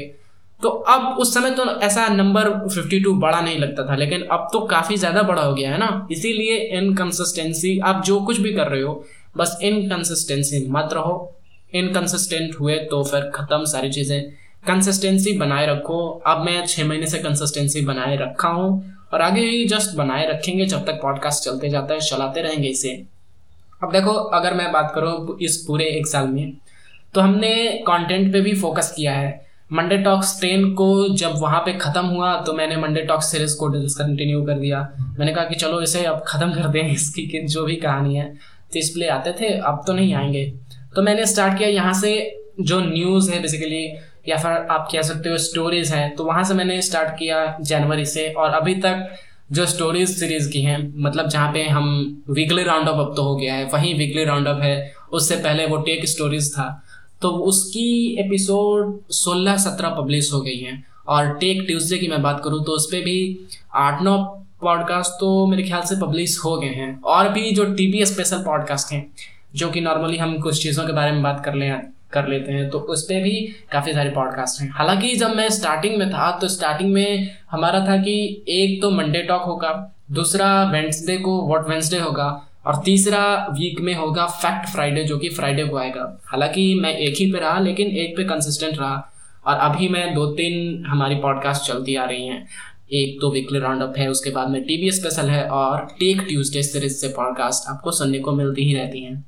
तो 0.61 0.69
अब 0.69 1.19
उस 1.19 1.32
समय 1.35 1.50
तो 1.50 1.64
ऐसा 1.81 2.06
नंबर 2.08 2.49
52 2.69 3.12
बड़ा 3.14 3.41
नहीं 3.41 3.58
लगता 3.58 3.85
था, 3.88 3.97
लेकिन 3.97 4.23
अब 4.23 4.49
तो 4.53 4.61
काफ़ी 4.67 4.97
ज़्यादा 4.97 5.23
बड़ा 5.23 5.43
हो 5.43 5.55
गया 5.55 5.70
है 5.70 5.79
ना। 5.79 6.06
इसीलिए 6.12 6.56
इनकन्सिस्टेंसी 6.79 7.79
आप 7.81 8.03
जो 8.05 8.20
कुछ 8.20 8.41
भी 8.41 8.53
कर 8.55 8.69
रहे 8.69 8.82
हो, 8.82 9.05
बस 9.37 9.58
इनकन्सिस्टेंसी 9.62 10.67
मत 10.70 10.91
रहो। 10.93 11.32
इनकन्सिस्टेंट 11.73 12.55
हुए 12.61 12.76
तो 12.91 13.03
फिर 13.05 13.31
ख़त्म, 13.35 13.64
सारी 13.64 13.91
चीज़ें। 13.91 14.23
कंसिस्टेंसी 14.67 15.37
बनाए 15.38 15.67
रखो। 15.67 15.99
अब 16.26 16.44
मैं 16.44 16.67
छः 16.67 16.85
महीने 16.85 17.06
से 17.06 17.19
कंसिस्टेंसी 17.19 17.85
बनाए 17.87 18.17
रखा 18.17 18.49
हूँ, 18.49 18.93
और 19.12 19.23
आगे 19.23 19.41
भी 19.43 19.64
जस्ट 19.67 19.97
बनाए 19.97 20.26
रखेंगे 20.29 20.67
जब 20.67 20.85
तक 20.87 20.99
पॉडकास्ट 21.02 21.44
चलते 21.44 21.69
जाता 21.69 21.94
है, 21.94 22.00
चलाते 22.00 22.43
रहेंगे 22.43 22.69
इसे। 22.69 22.91
अब 23.82 23.93
देखो, 23.93 24.11
अगर 24.11 24.55
मैं 24.55 24.70
बात 24.73 24.93
करूँ 24.94 25.37
इस 25.43 25.64
पूरे 25.67 25.85
एक 25.91 26.06
साल 26.06 26.29
में 26.29 26.52
तो 27.14 27.20
हमने 27.20 27.55
कंटेंट 27.87 28.32
पे 28.32 28.41
भी 28.41 28.55
फोकस 28.55 28.93
किया 28.97 29.12
है। 29.12 29.46
मंडे 29.71 29.97
टॉक्स 29.99 30.41
टेन 30.41 30.71
को 30.75 30.87
जब 31.17 31.33
वहाँ 31.37 31.61
पे 31.61 31.73
ख़त्म 31.75 32.07
हुआ 32.07 32.35
तो 32.41 32.53
मैंने 32.53 32.77
मंडे 32.77 33.03
टॉक्स 33.03 33.31
सीरीज़ 33.33 33.57
को 33.59 33.69
डिसकंटिन्यू 33.69 34.43
कर 34.47 34.59
दिया। 34.59 34.81
मैंने 35.19 35.33
कहा 35.35 35.45
कि 35.45 35.55
चलो 35.55 35.81
इसे 35.83 36.05
अब 36.05 36.23
ख़त्म 36.29 36.53
कर 36.53 36.69
दें, 36.69 36.83
इसकी 36.83 37.27
कि 37.27 37.41
जो 37.45 37.65
भी 37.65 37.77
कहानी 37.77 38.17
है। 38.17 38.29
तो 38.73 38.79
इस 38.79 38.91
प्ले 38.91 39.09
आते 39.09 39.33
थे, 39.41 39.49
अब 39.49 39.83
तो 39.87 39.93
नहीं 39.93 40.15
आएँगे। 40.15 40.45
तो 40.97 41.03
मैंने 41.03 41.27
स्टार्ट 41.27 41.59
किया 41.59 41.69
यहाँ 41.69 41.93
से 41.95 42.15
जो 42.61 42.81
न्यूज़ 42.81 43.31
है 43.33 43.41
बेसिकली 43.43 43.85
या 44.29 44.37
फिर 44.37 44.51
आप 44.51 44.89
कह 44.93 45.03
सकते 45.03 45.29
हो 45.29 45.39
स्टोरीज 45.41 45.93
हैं 45.93 46.15
तो 46.17 46.25
वहाँ 46.25 46.45
से 46.45 46.55
मैंने 46.55 46.81
स्टार्ट 46.83 47.19
किया 47.19 47.45
जनवरी 47.62 48.05
से। 48.07 48.29
और 48.29 48.51
अभी 48.53 48.75
तक 48.77 49.17
जो 49.53 49.67
स्टोरीज 49.67 50.09
सीरीज़ 50.11 50.51
की 50.53 50.62
हैं 50.62 50.79
मतलब 50.99 51.29
जहाँ 51.29 51.53
पे 51.53 51.62
हम 51.65 52.23
वीकली 52.31 52.62
राउंड 52.65 52.89
अप 52.89 53.01
अब 53.01 53.12
तो 53.17 53.23
हो 53.23 53.37
गया 53.37 53.55
है, 53.55 53.65
वहीं 53.65 53.95
वीकली 53.99 54.25
राउंड 54.25 54.49
अप 54.49 54.62
है। 54.62 54.93
उससे 55.12 55.37
पहले 55.37 55.67
वो 55.67 55.77
टेक 55.79 56.07
स्टोरीज 56.09 56.53
था। 56.55 56.67
तो 57.26 57.31
उसकी 57.44 57.90
एपिसोड 58.19 58.99
सोलह 59.11 59.56
सत्रह 59.56 59.90
पब्लिश 59.90 60.32
हो 60.32 60.40
गई 60.40 60.56
हैं। 60.56 60.75
और 61.08 61.32
टेक 61.34 61.62
ट्यूसडे 61.67 61.96
की 61.99 62.08
मैं 62.08 62.23
बात 62.23 62.40
करूँ 62.44 62.62
तो 62.64 62.73
उस 62.73 62.87
पर 62.87 63.00
भी 63.00 63.17
आठ 63.75 64.02
नौ 64.02 64.17
पॉडकास्ट 64.61 65.12
तो 65.20 65.31
मेरे 65.46 65.62
ख्याल 65.62 65.82
से 65.82 65.96
पब्लिश 65.96 66.38
हो 66.44 66.56
गए 66.56 66.69
हैं। 66.69 67.00
और 67.05 67.28
भी 67.28 67.50
जो 67.52 67.64
टीपी 67.75 68.05
स्पेशल 68.06 68.43
पॉडकास्ट 68.43 68.93
हैं, 68.93 69.05
जो 69.55 69.70
कि 69.70 69.81
नॉर्मली 69.81 70.17
हम 70.17 70.38
कुछ 70.38 70.62
चीज़ों 70.62 70.87
के 70.87 70.93
बारे 70.93 71.12
में 71.12 71.23
बात 71.23 71.44
कर 71.44 71.55
ले, 71.55 71.70
कर 72.12 72.28
लेते 72.28 72.52
हैं 72.52 72.69
तो 72.70 72.78
उस 72.78 73.02
पर 73.02 73.23
भी 73.23 73.37
काफ़ी 73.73 73.93
सारे 73.93 74.11
पॉडकास्ट 74.11 74.61
हैं। 74.61 74.70
हालाँकि 74.73 75.14
जब 75.17 75.37
मैं 75.37 75.49
स्टार्टिंग 75.50 75.99
में 75.99 76.08
था 76.11 76.31
तो 76.38 76.49
स्टार्टिंग 76.49 76.93
में 76.93 77.31
हमारा 77.50 77.87
था 77.87 77.96
कि 78.02 78.44
एक 78.49 78.81
तो 78.82 78.90
मंडे 78.90 79.23
टॉक 79.23 79.43
होगा, 79.43 79.73
दूसरा 80.12 80.49
वेंसडे 80.64 81.17
को 81.19 81.40
वॉट 81.43 81.69
वेंसडे 81.69 81.99
होगा 81.99 82.28
और 82.67 82.81
तीसरा 82.85 83.25
वीक 83.51 83.81
में 83.81 83.95
होगा 83.95 84.27
फैक्ट 84.27 84.69
फ्राइडे 84.69 85.05
जो 85.05 85.19
कि 85.19 85.29
फ्राइडे 85.29 85.65
को 85.65 85.77
आएगा। 85.77 86.07
हालाँकि 86.27 86.75
मैं 86.75 86.97
एक 86.97 87.17
ही 87.17 87.31
पे 87.33 87.39
रहा, 87.39 87.59
लेकिन 87.59 87.87
एक 87.87 88.17
पे 88.17 88.25
कंसिस्टेंट 88.25 88.79
रहा। 88.79 89.13
और 89.47 89.57
अभी 89.57 89.89
मैं 89.89 90.15
दो 90.15 90.27
तीन 90.27 90.85
हमारी 90.85 91.15
पॉडकास्ट 91.15 91.67
चलती 91.67 91.95
आ 91.95 92.05
रही 92.05 92.27
हैं। 92.27 92.47
एक 92.93 93.19
तो 93.21 93.31
वीकली 93.31 93.59
राउंड 93.59 93.83
अप 93.83 93.95
है, 93.99 94.09
उसके 94.09 94.31
बाद 94.31 94.51
में 94.51 94.63
टीवी 94.63 94.91
स्पेशल 94.91 95.31
है 95.31 95.45
और 95.51 95.87
टेक 95.99 96.21
ट्यूसडे 96.21 96.63
सीरीज़ 96.63 96.95
से 96.95 97.09
पॉडकास्ट 97.09 97.69
आपको 97.71 97.91
सुनने 97.91 98.19
को 98.19 98.33
मिलती 98.33 98.65
ही 98.65 98.75
रहती 98.75 99.03
हैं। 99.05 99.25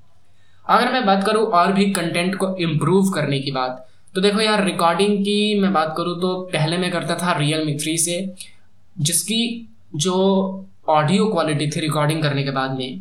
अगर 0.68 0.92
मैं 0.92 1.04
बात 1.06 1.24
करूँ 1.24 1.42
और 1.42 1.72
भी 1.72 1.84
कंटेंट 1.90 2.34
को 2.34 2.54
इम्प्रूव 2.56 3.10
करने 3.10 3.40
की 3.40 3.50
बात 3.50 3.84
तो 4.14 4.20
देखो 4.20 4.40
यार 4.40 4.64
रिकॉर्डिंग 4.64 5.18
की 5.18 5.60
मैं 5.60 5.72
बात 5.72 5.94
करूँ 5.96 6.20
तो 6.20 6.34
पहले 6.52 6.76
मैं 6.78 6.90
करता 6.90 7.14
था 7.14 7.32
रियल 7.38 7.64
मी 7.66 7.74
थ्री 7.74 7.96
से, 7.98 8.34
जिसकी 9.00 9.68
जो 9.96 10.14
ऑडियो 10.88 11.26
क्वालिटी 11.26 11.66
थी 11.70 11.80
रिकॉर्डिंग 11.80 12.22
करने 12.22 12.42
के 12.42 12.50
बाद 12.50 12.76
में 12.78 13.00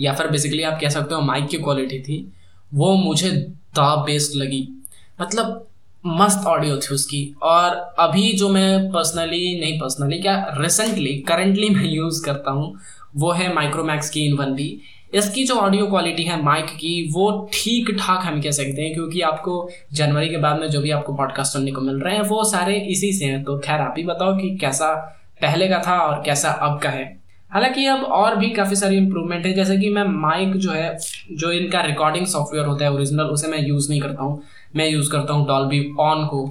या 0.00 0.12
फिर 0.14 0.26
बेसिकली 0.26 0.62
आप 0.62 0.80
कह 0.80 0.88
सकते 0.88 1.14
हो 1.14 1.20
माइक 1.20 1.48
की 1.48 1.56
क्वालिटी 1.56 1.98
थी, 1.98 2.32
वो 2.74 2.94
मुझे 2.94 3.30
द 3.78 3.78
बेस्ट 3.78 4.36
लगी। 4.36 4.82
मतलब 5.20 5.66
मस्त 6.06 6.46
ऑडियो 6.46 6.76
थी 6.76 6.94
उसकी। 6.94 7.34
और 7.42 7.94
अभी 7.98 8.32
जो 8.32 8.48
मैं 8.48 8.90
पर्सनली 8.92 9.60
नहीं 9.60 9.80
पर्सनली 9.80 10.18
क्या 10.18 10.54
रिसेंटली 10.58 11.14
करंटली 11.18 11.68
मैं 11.70 11.84
यूज़ 11.84 12.24
करता 12.24 12.50
हूँ, 12.50 12.78
वो 13.16 13.32
है 13.32 13.54
माइक्रोमैक्स 13.54 14.10
की 14.10 14.20
इन 14.20 14.36
वन 14.36 14.54
बी 14.54 14.80
इसकी 15.14 15.44
जो 15.44 15.54
ऑडियो 15.54 15.86
क्वालिटी 15.86 16.22
है 16.22 16.42
माइक 16.42 16.64
की, 16.64 17.10
वो 17.12 17.50
ठीक 17.52 17.90
ठाक 18.00 18.24
हम 18.24 18.42
कह 18.42 18.50
सकते 18.50 18.82
हैं, 18.82 18.94
क्योंकि 18.94 19.20
आपको 19.20 19.70
जनवरी 19.92 20.28
के 20.28 20.36
बाद 20.36 20.60
में 20.60 20.70
जो 20.70 20.80
भी 20.80 20.90
आपको 20.90 21.14
पॉडकास्ट 21.14 21.52
सुनने 21.52 21.72
को 21.72 21.80
मिल 21.80 21.96
रहे 21.96 22.14
हैं, 22.14 22.22
वो 22.22 22.44
सारे 22.44 22.76
इसी 22.80 23.12
से 23.12 23.24
हैं। 23.24 23.44
तो 23.44 23.58
खैर, 23.58 23.80
आप 23.80 23.94
ही 23.98 24.04
बताओ 24.04 24.36
कि 24.36 24.56
कैसा 24.56 24.94
पहले 25.42 25.68
का 25.68 25.82
था 25.86 25.98
और 25.98 26.22
कैसा 26.26 26.50
अब 26.50 26.80
का 26.80 26.90
है। 26.90 27.21
हालाँकि 27.52 27.84
अब 27.86 28.04
और 28.04 28.36
भी 28.36 28.50
काफ़ी 28.50 28.76
सारी 28.76 28.96
इंप्रूवमेंट 28.96 29.46
है, 29.46 29.52
जैसे 29.54 29.76
कि 29.78 29.90
मैं 29.90 30.04
माइक 30.04 30.56
जो 30.56 30.70
है, 30.72 30.96
जो 31.32 31.50
इनका 31.52 31.80
रिकॉर्डिंग 31.82 32.26
सॉफ्टवेयर 32.26 32.66
होता 32.66 32.84
है 32.84 32.92
ओरिजिनल 32.92 33.24
उसे 33.28 33.48
मैं 33.48 33.58
यूज़ 33.60 33.88
नहीं 33.90 34.00
करता 34.00 34.22
हूँ। 34.22 34.42
मैं 34.76 34.88
यूज़ 34.88 35.10
करता 35.10 35.32
हूँ 35.32 35.46
डॉल्बी 35.46 35.80
ऑन 36.00 36.26
को। 36.26 36.44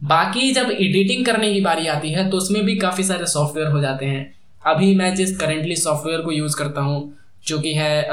बाकी 0.00 0.50
जब 0.52 0.70
एडिटिंग 0.70 1.24
करने 1.26 1.52
की 1.54 1.60
बारी 1.60 1.86
आती 1.88 2.10
है 2.12 2.28
तो 2.30 2.36
उसमें 2.36 2.64
भी 2.64 2.76
काफ़ी 2.78 3.04
सारे 3.04 3.26
सॉफ्टवेयर 3.26 3.70
हो 3.70 3.80
जाते 3.80 4.06
हैं। 4.06 4.34
अभी 4.66 4.94
मैं 4.94 5.14
जिस 5.14 5.36
करेंटली 5.38 5.76
सॉफ्टवेयर 5.76 6.20
को 6.20 6.32
यूज़ 6.32 6.56
करता 6.56 6.80
हूँ, 6.80 7.12
जो 7.46 7.58
कि 7.58 7.72
है 7.74 8.08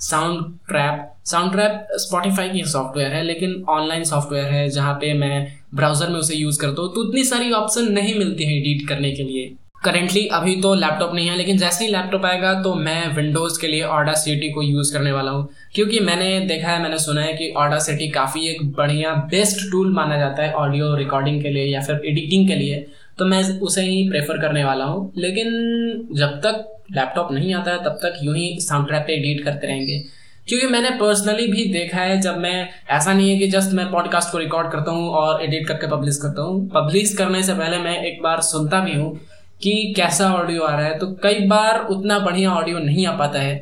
sound 0.00 0.44
trap 0.68 1.08
sound 1.26 1.52
trap 1.52 1.88
Spotify 1.98 2.48
की 2.50 2.64
सॉफ्टवेयर 2.66 3.12
है, 3.12 3.22
लेकिन 3.22 3.64
ऑनलाइन 3.70 4.04
सॉफ्टवेयर 4.04 4.46
है, 4.46 4.68
जहाँ 4.70 4.94
पे 4.94 5.12
मैं 5.14 5.46
ब्राउज़र 5.74 6.08
में 6.08 6.18
उसे 6.20 6.36
यूज़ 6.36 6.60
करता 6.60 6.82
हूँ 6.82 6.94
तो 6.94 7.00
उतनी 7.00 7.24
सारी 7.24 7.50
ऑप्शन 7.54 7.92
नहीं 7.92 8.14
मिलती 8.14 8.44
हैं 8.44 8.54
एडिट 8.54 8.88
करने 8.88 9.12
के 9.12 9.22
लिए। 9.22 9.54
करेंटली 9.84 10.26
अभी 10.26 10.60
तो 10.60 10.74
लैपटॉप 10.74 11.14
नहीं 11.14 11.28
है, 11.28 11.36
लेकिन 11.36 11.56
जैसे 11.58 11.84
ही 11.84 11.92
लैपटॉप 11.92 12.26
आएगा 12.26 12.62
तो 12.62 12.74
मैं 12.74 13.16
विंडोज़ 13.16 13.60
के 13.60 13.66
लिए 13.66 13.82
ऑडा 13.82 14.12
सिटी 14.12 14.50
को 14.50 14.62
यूज़ 14.62 14.92
करने 14.92 15.12
वाला 15.12 15.30
हूँ। 15.30 15.48
क्योंकि 15.74 16.00
मैंने 16.00 16.40
देखा 16.40 16.68
है, 16.68 16.82
मैंने 16.82 16.98
सुना 16.98 17.20
है 17.20 17.32
कि 17.32 17.50
ऑडा 17.56 17.78
सिटी 17.78 18.08
काफ़ी 18.08 18.48
एक 18.48 18.72
बढ़िया 18.72 19.14
बेस्ट 19.14 19.70
टूल 19.70 19.92
माना 19.92 20.18
जाता 20.18 20.42
है 20.42 20.52
ऑडियो 20.52 20.96
रिकॉर्डिंग 20.96 21.42
के 21.42 21.48
लिए 21.48 21.64
या 21.64 21.80
फिर 21.80 22.00
एडिटिंग 22.06 22.48
के 22.48 22.54
लिए। 22.54 22.86
तो 23.18 23.24
मैं 23.24 23.60
उसे 23.60 23.82
ही 23.82 24.08
प्रेफर 24.08 24.38
करने 24.38 24.64
वाला 24.64 24.84
हूँ। 24.84 25.12
लेकिन 25.16 25.48
जब 26.12 26.28
तक 26.28 26.82
लैपटॉप 26.92 27.32
नहीं 27.32 27.54
आता 27.54 27.70
है, 27.70 27.78
तब 27.78 27.98
तक 28.02 28.18
यूँ 28.22 28.36
ही 28.36 28.60
साउंड 28.60 28.86
ट्रैप 28.86 29.04
पे 29.06 29.12
एडिट 29.12 29.44
करते 29.44 29.66
रहेंगे। 29.66 30.04
क्योंकि 30.48 30.66
मैंने 30.66 30.90
पर्सनली 30.90 31.46
भी 31.46 31.64
देखा 31.64 31.98
है, 31.98 32.20
जब 32.20 32.38
मैं, 32.38 32.68
ऐसा 32.90 33.12
नहीं 33.12 33.30
है 33.30 33.38
कि 33.38 33.46
जस्ट 33.46 33.72
मैं 33.72 33.90
पॉडकास्ट 33.90 34.32
को 34.32 34.38
रिकॉर्ड 34.38 34.70
करता 34.70 34.90
हूँ 34.90 35.08
और 35.08 35.44
एडिट 35.44 35.68
करके 35.68 35.86
पब्लिश 35.86 36.16
करता 36.16 36.42
हूँ। 36.42 36.68
पब्लिश 36.68 37.14
करने 37.14 37.42
से 37.42 37.54
पहले 37.54 37.78
मैं 37.78 38.02
एक 38.02 38.22
बार 38.22 38.40
सुनता 38.40 38.80
भी 38.80 38.94
हूँ 38.94 39.20
कि 39.62 39.92
कैसा 39.96 40.32
ऑडियो 40.34 40.62
आ 40.62 40.74
रहा 40.76 40.86
है 40.86 40.98
तो 40.98 41.06
कई 41.22 41.46
बार 41.48 41.86
उतना 41.86 42.18
बढ़िया 42.18 42.50
ऑडियो 42.50 42.78
नहीं 42.78 43.06
आ 43.06 43.16
पाता 43.16 43.40
है, 43.40 43.54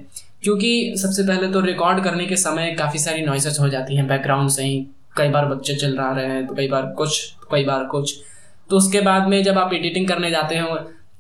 क्योंकि 0.43 0.95
सबसे 0.97 1.23
पहले 1.23 1.49
तो 1.53 1.61
रिकॉर्ड 1.61 2.03
करने 2.05 2.27
के 2.27 2.37
समय 2.37 2.75
काफ़ी 2.75 2.99
सारी 2.99 3.23
नॉइसेस 3.23 3.59
हो 3.61 3.69
जाती 3.69 3.97
हैं 3.97 4.07
बैकग्राउंड 4.09 4.51
से 4.51 4.65
ही। 4.65 4.87
कई 5.17 5.29
बार 5.29 5.47
बच्चे 5.47 5.75
चल 5.75 5.97
रहा 5.97 6.11
रहे 6.13 6.27
हैं 6.27 6.47
तो 6.47 6.55
कई 6.55 6.69
बार 6.69 6.87
कुछ, 6.99 7.35
कई 7.53 7.65
बार 7.65 7.85
कुछ। 7.87 8.17
तो 8.71 8.77
उसके 8.77 9.01
बाद 9.01 9.29
में 9.29 9.43
जब 9.43 9.59
आप 9.59 9.73
एडिटिंग 9.75 10.09
करने 10.09 10.31
जाते 10.31 10.59
हो 10.59 10.77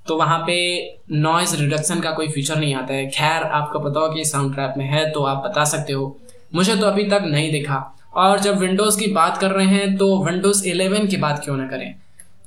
तो 0.07 0.17
वहाँ 0.17 0.39
पे 0.47 0.57
नॉइज़ 1.13 1.57
रिडक्शन 1.57 2.01
का 2.01 2.11
कोई 2.11 2.29
फीचर 2.29 2.57
नहीं 2.57 2.75
आता 2.75 2.95
है। 2.95 3.07
खैर, 3.09 3.43
आपको 3.43 3.79
पता 3.81 4.01
हो 4.01 4.09
कि 4.09 4.25
साउंड 4.25 4.55
ट्रैप 4.55 4.75
में 4.77 4.85
है 4.87 5.11
तो 5.11 5.25
आप 5.25 5.43
बता 5.45 5.65
सकते 5.67 5.93
हो। 5.93 6.17
मुझे 6.55 6.77
तो 6.77 6.87
अभी 6.87 7.05
तक 7.05 7.23
नहीं 7.27 7.51
दिखा। 7.53 7.79
और 8.15 8.39
जब 8.41 8.59
विंडोज़ 8.59 8.99
की 9.01 9.07
बात 9.13 9.39
कर 9.39 9.51
रहे 9.51 9.67
हैं 9.67 9.97
तो 9.97 10.07
विंडोज़ 10.25 10.63
11 10.65 11.07
की 11.07 11.17
बात 11.17 11.41
क्यों 11.45 11.57
ना 11.57 11.67
करें? 11.67 11.95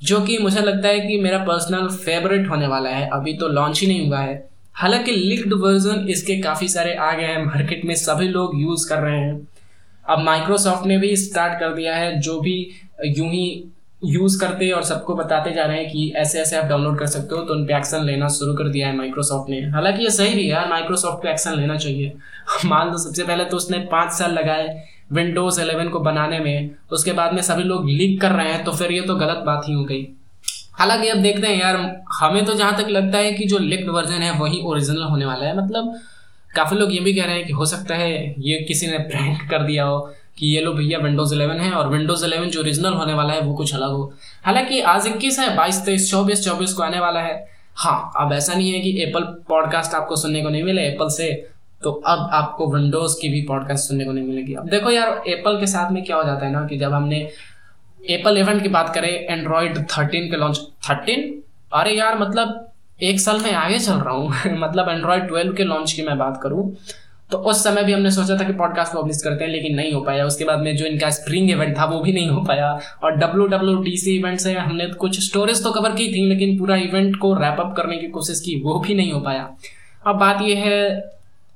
जो 0.02 0.20
कि 0.20 0.38
मुझे 0.38 0.60
लगता 0.60 0.88
है 0.88 1.00
कि 1.00 1.20
मेरा 1.20 1.38
पर्सनल 1.38 1.88
फेवरेट 1.88 2.48
होने 2.48 2.66
वाला 2.66 2.90
है। 2.90 3.10
अभी 3.12 3.34
तो 3.34 3.48
लॉन्च 3.48 3.80
ही 3.80 3.86
नहीं 3.86 4.08
हुआ 4.08 4.18
है। 4.18 4.48
हालाँकि 4.72 5.12
लिक्ड 5.12 5.52
वर्जन 5.52 6.06
इसके 6.08 6.36
काफ़ी 6.36 6.68
सारे 6.68 6.94
आ 6.94 7.12
गए 7.12 7.24
हैं। 7.24 7.44
मार्केट 7.44 7.84
में 7.84 7.94
सभी 7.94 8.28
लोग 8.28 8.62
यूज़ 8.62 8.88
कर 8.88 8.98
रहे 8.98 9.18
हैं। 9.18 9.48
अब 10.08 10.18
माइक्रोसॉफ्ट 10.18 10.86
ने 10.86 10.98
भी 10.98 11.16
स्टार्ट 11.16 11.60
कर 11.60 11.74
दिया 11.74 11.96
है। 11.96 12.20
जो 12.20 12.40
भी 12.40 12.70
यूँ 13.04 13.28
ही 13.28 13.64
यूज़ 14.04 14.40
करते 14.40 14.70
और 14.70 14.82
सबको 14.82 15.14
बताते 15.14 15.50
जा 15.50 15.64
रहे 15.64 15.76
हैं 15.78 15.90
कि 15.90 16.12
ऐसे 16.16 16.40
ऐसे 16.40 16.56
आप 16.56 16.64
डाउनलोड 16.64 16.98
कर 16.98 17.06
सकते 17.06 17.34
हो 17.34 17.42
तो 17.42 17.54
उन 17.54 17.64
पर 17.66 17.72
एक्शन 17.72 18.04
लेना 18.04 18.28
शुरू 18.28 18.54
कर 18.54 18.68
दिया 18.68 18.88
है 18.88 18.96
माइक्रोसॉफ्ट 18.96 19.50
ने। 19.50 19.60
हालाँकि 19.60 20.02
ये 20.02 20.10
सही 20.10 20.34
भी 20.34 20.42
है 20.42 20.48
यार 20.48 20.68
माइक्रोसॉफ्ट 20.68 21.22
को 21.22 21.28
एक्शन 21.28 21.54
लेना 21.54 21.76
चाहिए। 21.76 22.12
मान 22.64 22.90
लो 22.90 22.98
सबसे 22.98 23.24
पहले 23.24 23.44
तो 23.44 23.56
उसने 23.56 23.78
पाँच 23.78 24.12
साल 24.12 24.32
लगाए। 24.32 24.88
विंडोज़ 25.14 25.60
11 25.60 25.88
को 25.88 26.00
बनाने 26.00 26.38
में, 26.38 26.70
उसके 26.92 27.12
बाद 27.12 27.34
में 27.34 27.42
सभी 27.42 27.62
लोग 27.62 27.88
लीक 27.90 28.20
कर 28.20 28.30
रहे 28.30 28.52
हैं 28.52 28.64
तो 28.64 28.72
फिर 28.72 28.92
ये 28.92 29.00
तो 29.00 29.14
गलत 29.14 29.42
बात 29.46 29.62
ही 29.68 29.74
हो 29.74 29.84
गई। 29.84 30.06
हालाँकि 30.72 31.08
अब 31.08 31.18
देखते 31.18 31.46
हैं 31.46 31.60
यार, 31.60 32.02
हमें 32.20 32.44
तो 32.44 32.54
जहाँ 32.54 32.76
तक 32.76 32.88
लगता 32.88 33.18
है 33.18 33.32
कि 33.32 33.44
जो 33.44 33.58
लिक्ड 33.58 33.90
वर्जन 33.90 34.22
है, 34.22 34.40
वही 34.40 34.60
ओरिजिनल 34.64 35.02
होने 35.02 35.26
वाला 35.26 35.46
है। 35.46 35.56
मतलब 35.56 35.94
काफ़ी 36.56 36.76
लोग 36.76 36.94
ये 36.94 37.00
भी 37.00 37.14
कह 37.14 37.24
रहे 37.24 37.34
हैं 37.34 37.46
कि 37.46 37.52
हो 37.52 37.66
सकता 37.66 37.94
है 37.94 38.34
ये 38.38 38.58
किसी 38.58 38.86
ने 38.86 38.98
प्रैंक 38.98 39.50
कर 39.50 39.62
दिया 39.62 39.84
हो 39.84 39.98
कि 40.38 40.46
ये 40.46 40.60
लो 40.60 40.72
भैया 40.72 40.98
विंडोज़ 40.98 41.34
11 41.34 41.60
है 41.60 41.72
और 41.72 41.88
विंडोज़ 41.88 42.24
11 42.24 42.44
जो 42.44 42.60
ओरिजिनल 42.60 42.92
होने 42.92 43.14
वाला 43.14 43.32
है, 43.32 43.40
वो 43.40 43.54
कुछ 43.54 43.74
अलग 43.74 43.90
हो। 43.90 44.12
हालाँकि 44.44 44.80
आज 44.80 45.06
इक्कीस 45.06 45.38
है, 45.38 45.56
बाईस, 45.56 45.84
तेईस, 45.84 46.10
चौबीस 46.10 46.44
चौबीस 46.44 46.72
को 46.72 46.82
आने 46.82 47.00
वाला 47.00 47.20
है। 47.20 47.46
हाँ 47.76 48.12
अब 48.16 48.32
ऐसा 48.32 48.54
नहीं 48.54 48.72
है 48.72 48.80
कि 48.80 49.02
एप्पल 49.02 49.20
पॉडकास्ट 49.48 49.94
आपको 49.94 50.16
सुनने 50.16 50.42
को 50.42 50.48
नहीं 50.48 50.62
मिले 50.62 50.82
एप्पल 50.82 51.08
से। 51.08 51.53
तो 51.84 51.90
अब 51.90 52.28
आपको 52.32 52.72
विंडोज़ 52.72 53.16
की 53.22 53.28
भी 53.28 53.42
पॉडकास्ट 53.42 53.88
सुनने 53.88 54.04
को 54.04 54.12
नहीं 54.12 54.24
मिलेगी। 54.24 54.54
अब 54.54 54.68
देखो 54.68 54.90
यार 54.90 55.22
एप्पल 55.28 55.60
के 55.60 55.66
साथ 55.66 55.92
में 55.92 56.04
क्या 56.04 56.16
हो 56.16 56.24
जाता 56.24 56.46
है 56.46 56.52
ना 56.52 56.66
कि 56.66 56.78
जब 56.78 56.92
हमने 56.92 57.28
एप्पल 58.10 58.30
इलेवन 58.30 58.60
की 58.60 58.68
बात 58.68 58.94
करें 58.94 59.08
एंड्रॉयड 59.08 59.78
थर्टीन 59.78 60.30
के 60.30 60.36
लॉन्च 60.36 60.60
थर्टीन 60.90 61.42
अरे 61.72 61.92
यार 61.92 62.18
मतलब 62.18 62.72
एक 63.02 63.20
साल 63.20 63.40
में 63.40 63.52
आगे 63.52 63.78
चल 63.78 63.92
रहा 63.92 64.14
हूँ। 64.14 64.34
मतलब 64.58 64.88
एंड्रॉयड 64.88 65.28
ट्वेल्व 65.28 65.54
के 65.54 65.64
लॉन्च 65.64 65.92
की 65.92 66.02
मैं 66.02 66.18
बात 66.18 66.40
करूँ 66.42 66.76
तो 67.30 67.38
उस 67.38 67.64
समय 67.64 67.84
भी 67.84 67.92
हमने 67.92 68.10
सोचा 68.10 68.36
था 68.36 68.44
कि 68.44 68.52
पॉडकास्ट 68.52 68.92
पब्लिश 68.92 69.22
करते 69.22 69.44
हैं, 69.44 69.50
लेकिन 69.50 69.74
नहीं 69.76 69.92
हो 69.92 70.00
पाया। 70.00 70.24
उसके 70.24 70.44
बाद 70.44 70.58
में 70.58 70.76
जो 70.76 70.84
इनका 70.84 71.10
स्प्रिंग 71.10 71.50
इवेंट 71.50 71.78
था, 71.78 71.84
वो 71.84 72.00
भी 72.00 72.12
नहीं 72.12 72.28
हो 72.28 72.40
पाया। 72.42 72.80
और 73.04 73.16
W 73.16 73.46
W 73.46 73.76
T 73.76 73.96
C 73.96 74.16
event 74.16 74.38
से 74.40 74.52
हमने 74.52 74.86
कुछ 74.86 75.24
स्टोरेज 75.24 75.62
तो 75.64 75.72
कवर 75.72 75.90
की 75.90 76.08
थी, 76.08 76.26
लेकिन 76.26 76.58
पूरा 76.58 76.76
इवेंट 76.76 77.16
को 77.16 77.34
रैप 77.34 77.60
अप 77.60 77.74
करने 77.76 77.96
की 77.96 78.06
कोशिश 78.06 78.40
की, 78.40 78.60
वो 78.60 78.80
भी 78.80 78.94
नहीं 78.94 79.12
हो 79.12 79.20
पाया। 79.20 79.50
अब 80.06 80.16
बात 80.16 80.42
यह 80.42 80.58
है 80.58 81.13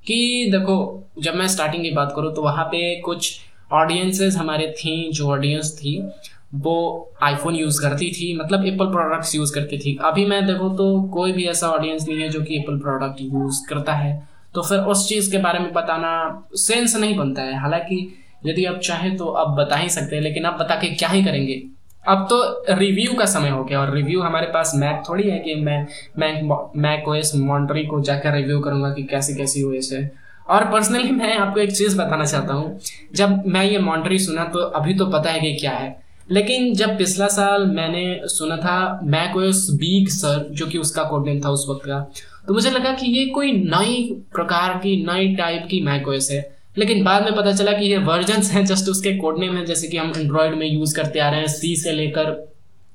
कि 0.08 0.48
देखो, 0.52 1.04
जब 1.18 1.34
मैं 1.34 1.48
स्टार्टिंग 1.48 1.82
की 1.82 1.90
बात 1.90 2.12
करूँ 2.16 2.34
तो 2.34 2.42
वहाँ 2.42 2.64
पे 2.64 3.00
कुछ 3.00 3.40
ऑडियंसेस 3.72 4.36
हमारे 4.36 4.74
थी, 4.78 5.12
जो 5.12 5.30
ऑडियंस 5.30 5.78
थी, 5.78 6.08
वो 6.54 7.10
आईफोन 7.22 7.54
यूज़ 7.54 7.82
करती 7.82 8.10
थी 8.10 8.38
मतलब 8.38 8.66
एप्पल 8.66 8.86
प्रोडक्ट्स 8.86 9.34
यूज़ 9.34 9.54
करती 9.54 9.78
थी। 9.78 9.98
अभी 10.04 10.26
मैं 10.26 10.46
देखो 10.46 10.68
तो 10.68 11.02
कोई 11.02 11.32
भी 11.32 11.44
ऐसा 11.44 11.68
ऑडियंस 11.68 12.08
नहीं 12.08 12.20
है 12.20 12.28
जो 12.28 12.40
कि 12.40 12.56
एप्पल 12.56 12.78
प्रोडक्ट 12.78 13.20
यूज़ 13.20 13.68
करता 13.68 13.92
है। 13.92 14.28
तो 14.54 14.62
फिर 14.62 14.78
उस 14.78 15.08
चीज़ 15.08 15.30
के 15.30 15.38
बारे 15.38 15.58
में 15.58 15.72
बताना 15.72 16.42
सेंस 16.54 16.96
नहीं 16.96 17.16
बनता 17.16 17.42
है। 17.42 17.60
हालाँकि, 17.60 18.14
यदि 18.46 18.64
आप 18.64 18.78
चाहें 18.78 19.16
तो 19.16 19.28
आप 19.28 19.48
बता 19.48 19.76
ही 19.76 19.88
सकते 19.88 20.16
हैं, 20.16 20.22
लेकिन 20.22 20.46
आप 20.46 20.58
बता 20.60 20.74
के 20.74 20.86
क्या 20.86 21.08
ही 21.08 21.24
करेंगे? 21.24 21.62
अब 22.04 22.26
तो 22.30 22.64
रिव्यू 22.70 23.12
का 23.12 23.24
समय 23.26 23.48
हो 23.48 23.64
गया 23.64 23.80
और 23.80 23.94
रिव्यू 23.94 24.20
हमारे 24.20 24.46
पास 24.46 24.72
मैक 24.76 25.02
थोड़ी 25.08 25.28
है 25.30 25.38
कि 25.38 25.54
मैं 25.54 25.86
मैक 26.18 26.70
मैक 26.76 27.08
ओएस 27.08 27.32
मॉन्ट्री 27.36 27.84
को 27.86 28.00
जाकर 28.00 28.34
रिव्यू 28.34 28.60
करूँगा 28.60 28.90
कि 28.90 29.02
कैसी 29.02 29.34
कैसी 29.34 29.62
ओएस 29.62 29.90
है 29.92 30.10
और 30.48 30.64
पर्सनली 30.64 31.10
मैं 31.10 31.36
आपको 31.36 31.60
एक 31.60 31.72
चीज़ 31.72 31.98
बताना 31.98 32.24
चाहता 32.24 32.54
हूँ। 32.54 32.78
जब 33.14 33.46
मैं 33.46 33.64
ये 33.64 33.78
मॉन्ट्री 33.78 34.18
सुना 34.18 34.44
तो 34.44 34.58
अभी 34.58 34.94
तो 34.94 35.06
पता 35.06 35.30
है 35.30 35.40
कि 35.40 35.54
क्या 35.54 35.72
है। 35.72 35.96
लेकिन 36.30 36.74
जब 36.74 36.96
पिछला 36.98 37.26
साल 37.26 37.66
मैंने 37.66 38.20
सुना 38.24 38.56
था 38.56 39.00
मैक 39.04 39.36
ओएस 39.36 39.66
बीग 39.70 40.08
सर 40.08 40.46
जो 40.50 40.66
कि 40.66 40.78
उसका 40.78 41.04
कोड 41.04 41.26
नेम 41.26 41.40
था 41.40 41.50
उस 41.50 41.66
वक्त 41.70 41.86
का 41.86 42.00
तो 42.46 42.54
मुझे 42.54 42.70
लगा 42.70 42.92
कि 42.92 43.06
ये 43.06 43.24
कोई 43.26 43.52
नई 43.52 44.22
प्रकार 44.34 44.78
की, 44.78 44.96
नई 45.06 45.34
टाइप 45.36 45.66
की 45.70 45.80
मैकओएस 45.80 46.28
है। 46.32 46.57
लेकिन 46.78 47.02
बाद 47.04 47.24
में 47.24 47.34
पता 47.36 47.52
चला 47.52 47.72
कि 47.72 47.86
ये 47.86 47.98
वर्जन 47.98 48.42
हैं 48.44 48.64
जस्ट 48.66 48.88
उसके 48.88 49.16
कोड 49.18 49.38
नेम 49.40 49.56
है, 49.56 49.64
जैसे 49.64 49.88
कि 49.88 49.96
हम 49.96 50.12
एंड्रॉयड 50.16 50.54
में 50.54 50.66
यूज़ 50.66 50.94
करते 50.96 51.18
आ 51.18 51.30
रहे 51.30 51.40
हैं 51.40 51.48
सी 51.48 51.74
से 51.76 51.92
लेकर 51.92 52.36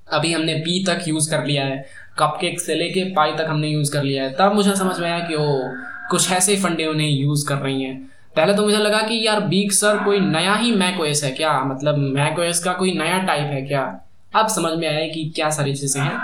अभी 0.07 0.31
हमने 0.33 0.53
पी 0.55 0.83
तक 0.85 1.07
यूज़ 1.07 1.29
कर 1.31 1.45
लिया 1.45 1.65
है 1.65 1.83
कपकेक 2.19 2.59
से 2.61 2.75
लेके 2.75 3.03
पाई 3.13 3.31
तक 3.31 3.45
हमने 3.49 3.67
यूज़ 3.67 3.91
कर 3.93 4.03
लिया 4.03 4.23
है। 4.23 4.35
तब 4.39 4.55
मुझे 4.55 4.75
समझ 4.75 4.99
में 4.99 5.09
आया 5.11 5.19
कि 5.19 5.35
ओ, 5.35 5.59
कुछ 6.09 6.31
ऐसे 6.31 6.55
फंडे 6.55 6.85
उन्हें 6.85 7.09
यूज़ 7.09 7.47
कर 7.47 7.55
रही 7.55 7.83
हैं। 7.83 7.97
पहले 8.35 8.53
तो 8.53 8.63
मुझे 8.63 8.77
लगा 8.77 9.01
कि 9.01 9.25
यार 9.27 9.39
बीक 9.39 9.73
सर 9.73 10.03
कोई 10.03 10.19
नया 10.19 10.55
ही 10.55 10.71
मैक 10.71 10.99
ओएस 11.01 11.23
है 11.23 11.31
क्या? 11.31 11.59
मतलब 11.63 11.97
मैक 11.97 12.39
ओएस 12.39 12.63
का 12.63 12.73
कोई 12.73 12.93
नया 12.93 13.17
टाइप 13.17 13.51
है 13.51 13.61
क्या? 13.61 13.83
अब 14.35 14.47
समझ 14.47 14.77
में 14.79 14.87
आया 14.87 15.07
कि 15.07 15.31
क्या 15.35 15.49
सारी 15.49 15.75
चीज़ें 15.75 16.01
हैं। 16.01 16.17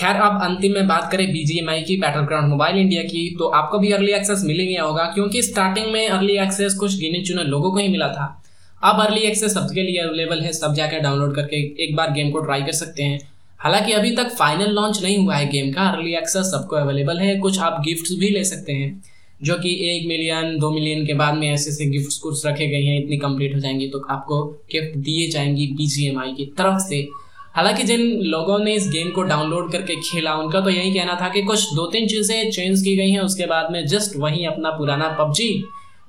खैर, 0.00 0.16
अब 0.16 0.42
अंतिम 0.42 0.72
में 0.72 0.86
बात 0.88 1.10
करें 1.12 1.26
बीजीएमआई 1.32 1.82
की 1.82 1.96
बैटल 1.96 2.20
ग्राउंड 2.20 2.48
मोबाइल 2.48 2.76
इंडिया 2.76 3.02
की 3.02 3.28
तो 3.38 3.48
आपको 3.54 3.78
भी 3.78 3.90
अर्ली 3.92 4.12
एक्सेस 4.12 4.42
मिल 4.44 4.60
गया 4.60 4.82
होगा, 4.82 5.04
क्योंकि 5.04 5.42
स्टार्टिंग 5.42 5.92
में 5.92 6.08
अर्ली 6.08 6.36
एक्सेस 6.38 6.74
कुछ 6.74 6.98
गिने 7.00 7.22
चुने 7.24 7.44
लोगों 7.44 7.72
को 7.72 7.78
ही 7.78 7.88
मिला 7.88 8.08
था। 8.08 8.36
अब 8.82 9.00
अर्ली 9.00 9.20
एक्सेस 9.20 9.54
सबके 9.54 9.82
लिए 9.82 9.98
अवेलेबल 9.98 10.40
है, 10.40 10.52
सब 10.52 10.74
जाकर 10.74 11.00
डाउनलोड 11.00 11.34
करके 11.34 11.56
एक 11.84 11.94
बार 11.96 12.12
गेम 12.12 12.30
को 12.30 12.40
ट्राई 12.40 12.62
कर 12.62 12.72
सकते 12.72 13.02
हैं। 13.02 13.20
हालाँकि 13.60 13.92
अभी 13.92 14.10
तक 14.16 14.30
फाइनल 14.30 14.70
लॉन्च 14.72 15.02
नहीं 15.02 15.18
हुआ 15.18 15.36
है 15.36 15.48
गेम 15.50 15.72
का 15.72 15.88
अर्ली 15.88 16.14
एक्सेस 16.14 16.46
सबको 16.46 16.76
अवेलेबल 16.76 17.18
है, 17.18 17.38
कुछ 17.38 17.58
आप 17.60 17.82
गिफ्ट्स 17.84 18.12
भी 18.18 18.28
ले 18.28 18.44
सकते 18.44 18.72
हैं, 18.72 19.02
जो 19.42 19.54
कि 19.54 19.78
एक 19.90 20.06
मिलियन 20.08 20.58
दो 20.58 20.70
मिलियन 20.70 21.06
के 21.06 21.14
बाद 21.14 21.34
में 21.34 21.48
ऐसे 21.50 21.70
ऐसे 21.70 21.86
गिफ्ट्स 21.86 22.18
कुछ 22.18 22.46
रखे 22.46 22.66
गए 22.66 22.82
हैं, 22.82 22.98
इतनी 23.02 23.18
कंप्लीट 23.18 23.54
हो 23.54 23.60
जाएँगी 23.60 23.88
तो 23.88 24.06
आपको 24.10 24.44
गिफ्ट 24.72 24.96
दिए 24.98 25.28
जाएँगी 25.30 25.66
बीजीएमआई 25.76 26.32
की 26.32 26.52
तरफ़ 26.58 26.78
से। 26.82 27.06
हालाँकि 27.54 27.82
जिन 27.82 28.00
लोगों 28.24 28.58
ने 28.58 28.74
इस 28.74 28.88
गेम 28.88 29.10
को 29.10 29.22
डाउनलोड 29.24 29.70
करके 29.72 29.94
खेला, 30.02 30.34
उनका 30.34 30.60
तो 30.60 30.70
यही 30.70 30.94
कहना 30.94 31.18
था 31.20 31.28
कि 31.28 31.42
कुछ 31.42 31.72
दो 31.74 31.86
तीन 31.86 32.06
चीज़ें 32.08 32.50
चेंज 32.50 32.82
की 32.82 32.96
गई 32.96 33.10
हैं, 33.10 33.20
उसके 33.20 33.46
बाद 33.46 33.72
में 33.72 33.86
जस्ट 33.86 34.16
वही 34.16 34.44
अपना 34.46 34.70
पुराना 34.70 35.08
पबजी 35.18 35.52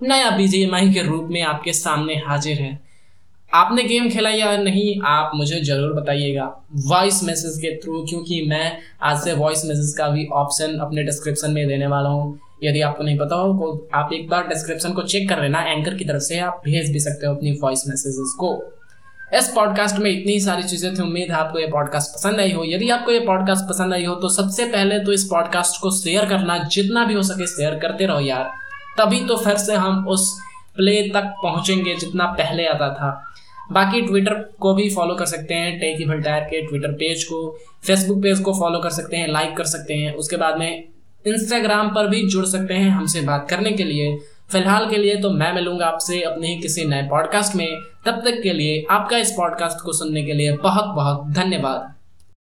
नया 0.04 0.30
बीजीएमआई 0.38 0.94
के 0.94 1.02
रूप 1.04 1.28
में 1.32 1.42
आपके 1.44 1.74
सामने 1.74 2.14
हाजिर 2.28 2.58
है। 2.58 2.80
आपने 3.54 3.84
गेम 3.84 4.10
खेला 4.10 4.30
या 4.30 4.56
नहीं, 4.58 5.02
आप 5.06 5.32
मुझे 5.36 5.60
ज़रूर 5.62 5.94
बताइएगा 5.94 6.46
वॉइस 6.86 7.24
मैसेज 7.24 7.58
के 7.62 7.76
थ्रू 7.78 8.04
क्योंकि 8.10 8.42
मैं 8.50 8.78
आज 9.04 9.18
से 9.24 9.34
वॉइस 9.36 9.66
मैसेज 9.66 9.94
का 9.98 10.08
भी 10.10 10.26
ऑप्शन 10.36 10.78
अपने 10.82 11.04
डिस्क्रिप्शन 11.04 11.52
में 11.52 11.68
देने 11.68 11.88
वाला 11.88 12.10
हूँ। 12.10 12.40
यदि 12.64 12.82
आपको 12.82 13.04
नहीं 13.04 13.18
पता 13.18 13.36
हो 13.36 13.54
तो 13.54 13.90
आप 13.96 14.14
एक 14.14 14.28
बार 14.30 14.48
डिस्क्रिप्शन 14.48 14.94
को 14.94 15.04
चेक 15.04 15.28
कर 15.30 15.42
लेना 15.42 15.62
एंकर 15.64 15.96
की 15.96 16.06
तरफ़ 16.06 16.22
से 16.24 16.40
आप 16.40 16.62
भेज 16.66 16.92
भी 16.94 17.00
सकते 17.00 17.28
हो 17.28 17.36
अपनी 17.36 17.52
वॉइस 17.62 17.84
मैसेजेस 17.88 18.36
को। 18.40 18.54
इस 19.32 19.48
पॉडकास्ट 19.48 19.96
में 19.96 20.10
इतनी 20.12 20.40
सारी 20.40 20.64
चीज़ें 20.64 20.94
थी, 20.96 21.02
उम्मीद 21.02 21.32
है 21.32 21.38
आपको 21.38 21.60
ये 21.60 21.68
पॉडकास्ट 21.68 22.16
पसंद 22.16 22.40
आई 22.40 22.52
हो। 22.52 22.64
यदि 22.66 22.90
आपको 22.90 23.12
ये 23.12 23.20
पॉडकास्ट 23.20 23.70
पसंद 23.70 23.94
आई 23.94 24.06
हो 24.06 24.16
तो 24.16 24.30
सबसे 24.30 24.66
पहले 24.68 25.00
तो 25.00 25.14
इस 25.14 25.24
पॉडकास्ट 25.24 25.82
को 25.82 25.92
शेयर 25.92 26.26
करना, 26.26 26.58
जितना 26.66 27.04
भी 27.06 27.14
हो 27.14 27.22
सके 27.24 27.48
शेयर 27.48 27.80
करते 27.80 28.06
रहो 28.06 28.20
यार। 28.20 28.52
तभी 28.98 29.20
तो 29.28 29.38
फिर 29.38 29.58
से 29.58 29.76
हम 29.76 30.08
उस 30.08 30.32
प्ले 30.76 31.02
तक 31.10 31.34
पहुँचेंगे 31.44 31.96
जितना 31.96 32.26
पहले 32.34 32.66
आता 32.68 32.90
था। 32.94 33.12
बाकी 33.72 34.02
ट्विटर 34.02 34.34
को 34.60 34.74
भी 34.74 34.90
फॉलो 34.90 35.16
कर 35.16 35.26
सकते 35.26 35.54
हैं 35.54 35.80
टेकी 35.80 36.06
भल्टायर 36.06 36.44
के 36.44 36.62
ट्विटर 36.62 36.92
पेज 36.92 37.24
को 37.24 37.38
फेसबुक 37.88 38.22
पेज 38.24 38.40
को 38.40 38.54
फॉलो 38.54 38.80
कर 38.80 38.90
सकते 38.90 39.18
हैं 39.18 39.28
लाइक 39.28 39.56
कर 39.58 39.66
सकते 39.66 39.94
हैं। 39.94 40.14
उसके 40.14 40.38
बाद 40.38 40.58
में 40.58 40.84
इंस्टाग्राम 41.26 41.90
पर 41.90 42.08
भी 42.08 42.22
जुड़ 42.28 42.46
सकते 42.46 42.74
हैं 42.74 42.90
हमसे 42.90 43.22
बात 43.22 43.48
करने 43.50 43.72
के 43.72 43.84
लिए। 43.84 44.18
फ़िलहाल 44.52 44.90
के 44.90 44.98
लिए 44.98 45.16
तो 45.16 45.30
मैं 45.30 45.54
मिलूँगा 45.54 45.86
आपसे 45.86 46.22
अपने 46.22 46.48
ही 46.48 46.62
किसी 46.62 46.86
नए 46.86 47.02
पॉडकास्ट 47.02 47.56
में। 47.56 47.68
तब 48.06 48.22
तक 48.26 48.42
के 48.44 48.54
लिए 48.54 48.86
आपका 48.92 49.18
इस 49.18 49.32
पॉडकास्ट 49.32 49.86
को 49.86 49.94
सुनने 49.94 50.24
के 50.24 50.34
लिए 50.34 50.58
बहुत 50.58 50.96
बहुत 50.96 51.28
धन्यवाद। 51.28 52.01